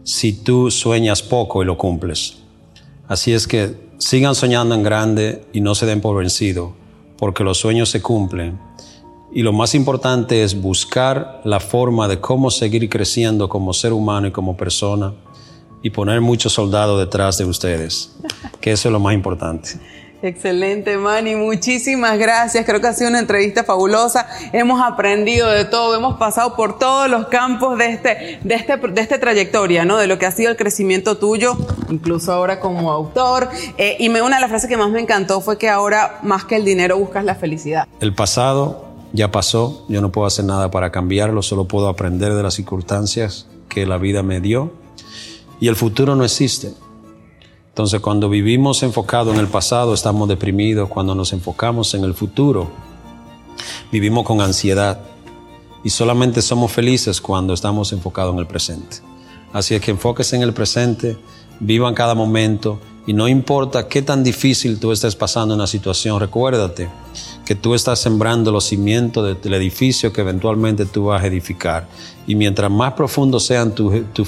si 0.03 0.33
tú 0.33 0.71
sueñas 0.71 1.21
poco 1.21 1.61
y 1.61 1.65
lo 1.65 1.77
cumples. 1.77 2.37
Así 3.07 3.33
es 3.33 3.47
que 3.47 3.75
sigan 3.97 4.35
soñando 4.35 4.75
en 4.75 4.83
grande 4.83 5.45
y 5.53 5.61
no 5.61 5.75
se 5.75 5.85
den 5.85 6.01
por 6.01 6.17
vencido, 6.17 6.73
porque 7.17 7.43
los 7.43 7.57
sueños 7.57 7.89
se 7.89 8.01
cumplen 8.01 8.59
y 9.31 9.43
lo 9.43 9.53
más 9.53 9.75
importante 9.75 10.43
es 10.43 10.59
buscar 10.59 11.41
la 11.43 11.59
forma 11.59 12.07
de 12.07 12.19
cómo 12.19 12.49
seguir 12.49 12.89
creciendo 12.89 13.47
como 13.47 13.73
ser 13.73 13.93
humano 13.93 14.27
y 14.27 14.31
como 14.31 14.57
persona 14.57 15.13
y 15.83 15.91
poner 15.91 16.19
muchos 16.19 16.53
soldados 16.53 16.99
detrás 16.99 17.37
de 17.37 17.45
ustedes, 17.45 18.15
que 18.59 18.71
eso 18.71 18.89
es 18.89 18.91
lo 18.91 18.99
más 18.99 19.13
importante. 19.13 19.79
Excelente, 20.21 20.97
Manny. 20.97 21.35
Muchísimas 21.35 22.17
gracias. 22.17 22.65
Creo 22.65 22.81
que 22.81 22.87
ha 22.87 22.93
sido 22.93 23.09
una 23.09 23.19
entrevista 23.19 23.63
fabulosa. 23.63 24.27
Hemos 24.51 24.81
aprendido 24.81 25.49
de 25.49 25.63
todo. 25.63 25.95
Hemos 25.95 26.17
pasado 26.17 26.55
por 26.55 26.77
todos 26.77 27.09
los 27.09 27.27
campos 27.27 27.77
de 27.77 27.89
este, 27.89 28.39
de 28.43 28.55
este, 28.55 28.75
de 28.75 29.01
esta 29.01 29.19
trayectoria, 29.19 29.85
¿no? 29.85 29.97
De 29.97 30.07
lo 30.07 30.19
que 30.19 30.25
ha 30.25 30.31
sido 30.31 30.51
el 30.51 30.57
crecimiento 30.57 31.17
tuyo, 31.17 31.57
incluso 31.89 32.33
ahora 32.33 32.59
como 32.59 32.91
autor. 32.91 33.49
Eh, 33.77 33.95
y 33.99 34.09
me, 34.09 34.21
una 34.21 34.35
de 34.35 34.41
las 34.41 34.49
frases 34.49 34.69
que 34.69 34.75
más 34.75 34.89
me 34.89 34.99
encantó 34.99 35.39
fue 35.39 35.57
que 35.57 35.69
ahora, 35.69 36.19
más 36.21 36.43
que 36.43 36.57
el 36.57 36.65
dinero, 36.65 36.97
buscas 36.97 37.23
la 37.23 37.35
felicidad. 37.35 37.87
El 38.01 38.13
pasado 38.13 38.85
ya 39.13 39.31
pasó, 39.31 39.85
yo 39.87 40.01
no 40.01 40.11
puedo 40.11 40.27
hacer 40.27 40.43
nada 40.43 40.69
para 40.69 40.91
cambiarlo, 40.91 41.41
solo 41.41 41.65
puedo 41.65 41.87
aprender 41.87 42.33
de 42.33 42.43
las 42.43 42.55
circunstancias 42.55 43.47
que 43.69 43.85
la 43.85 43.97
vida 43.97 44.21
me 44.21 44.41
dio 44.41 44.73
y 45.59 45.67
el 45.67 45.75
futuro 45.75 46.15
no 46.15 46.25
existe. 46.25 46.73
Entonces 47.79 48.01
cuando 48.01 48.27
vivimos 48.27 48.83
enfocados 48.83 49.33
en 49.33 49.39
el 49.39 49.47
pasado 49.47 49.93
estamos 49.93 50.27
deprimidos, 50.27 50.89
cuando 50.89 51.15
nos 51.15 51.31
enfocamos 51.31 51.93
en 51.93 52.03
el 52.03 52.13
futuro 52.13 52.69
vivimos 53.89 54.25
con 54.25 54.41
ansiedad 54.41 54.99
y 55.81 55.89
solamente 55.89 56.41
somos 56.41 56.73
felices 56.73 57.21
cuando 57.21 57.53
estamos 57.53 57.93
enfocados 57.93 58.33
en 58.33 58.39
el 58.39 58.47
presente. 58.47 58.97
Así 59.53 59.75
es 59.75 59.81
que 59.81 59.91
enfóquese 59.91 60.35
en 60.35 60.41
el 60.41 60.51
presente, 60.51 61.15
vivan 61.61 61.93
cada 61.93 62.15
momento 62.15 62.81
y 63.07 63.13
no 63.13 63.29
importa 63.29 63.87
qué 63.87 64.01
tan 64.01 64.25
difícil 64.25 64.77
tú 64.77 64.91
estés 64.91 65.15
pasando 65.15 65.53
en 65.53 65.61
la 65.61 65.67
situación, 65.67 66.19
recuérdate 66.19 66.89
que 67.45 67.55
tú 67.55 67.75
estás 67.75 67.99
sembrando 67.99 68.51
los 68.51 68.65
cimientos 68.65 69.41
del 69.41 69.53
edificio 69.53 70.11
que 70.11 70.19
eventualmente 70.19 70.85
tú 70.85 71.05
vas 71.05 71.23
a 71.23 71.27
edificar. 71.27 71.87
Y 72.27 72.35
mientras 72.35 72.69
más 72.69 72.91
profundo 72.91 73.39
sean 73.39 73.73
tu, 73.73 74.03
tu, 74.11 74.25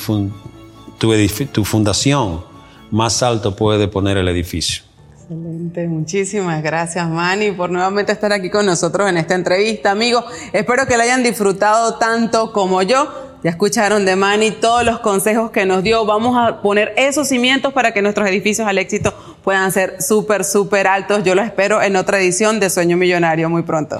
tu 1.51 1.65
fundación, 1.65 2.49
más 2.91 3.23
alto 3.23 3.55
puede 3.55 3.87
poner 3.87 4.17
el 4.17 4.27
edificio. 4.27 4.83
Excelente, 5.13 5.87
muchísimas 5.87 6.61
gracias 6.61 7.07
Manny 7.07 7.51
por 7.51 7.69
nuevamente 7.69 8.11
estar 8.11 8.33
aquí 8.33 8.49
con 8.49 8.65
nosotros 8.65 9.09
en 9.09 9.17
esta 9.17 9.33
entrevista, 9.33 9.91
amigos. 9.91 10.25
Espero 10.51 10.85
que 10.85 10.97
la 10.97 11.03
hayan 11.03 11.23
disfrutado 11.23 11.95
tanto 11.95 12.51
como 12.51 12.81
yo. 12.81 13.09
Ya 13.43 13.49
escucharon 13.49 14.05
de 14.05 14.15
Manny 14.15 14.51
todos 14.51 14.83
los 14.83 14.99
consejos 14.99 15.49
que 15.49 15.65
nos 15.65 15.81
dio. 15.81 16.05
Vamos 16.05 16.37
a 16.37 16.61
poner 16.61 16.93
esos 16.95 17.27
cimientos 17.27 17.73
para 17.73 17.91
que 17.91 18.01
nuestros 18.01 18.27
edificios 18.27 18.67
al 18.67 18.77
éxito 18.77 19.13
puedan 19.43 19.71
ser 19.71 20.01
súper, 20.01 20.43
súper 20.43 20.85
altos. 20.85 21.23
Yo 21.23 21.33
lo 21.33 21.41
espero 21.41 21.81
en 21.81 21.95
otra 21.95 22.19
edición 22.19 22.59
de 22.59 22.69
Sueño 22.69 22.97
Millonario 22.97 23.49
muy 23.49 23.63
pronto. 23.63 23.99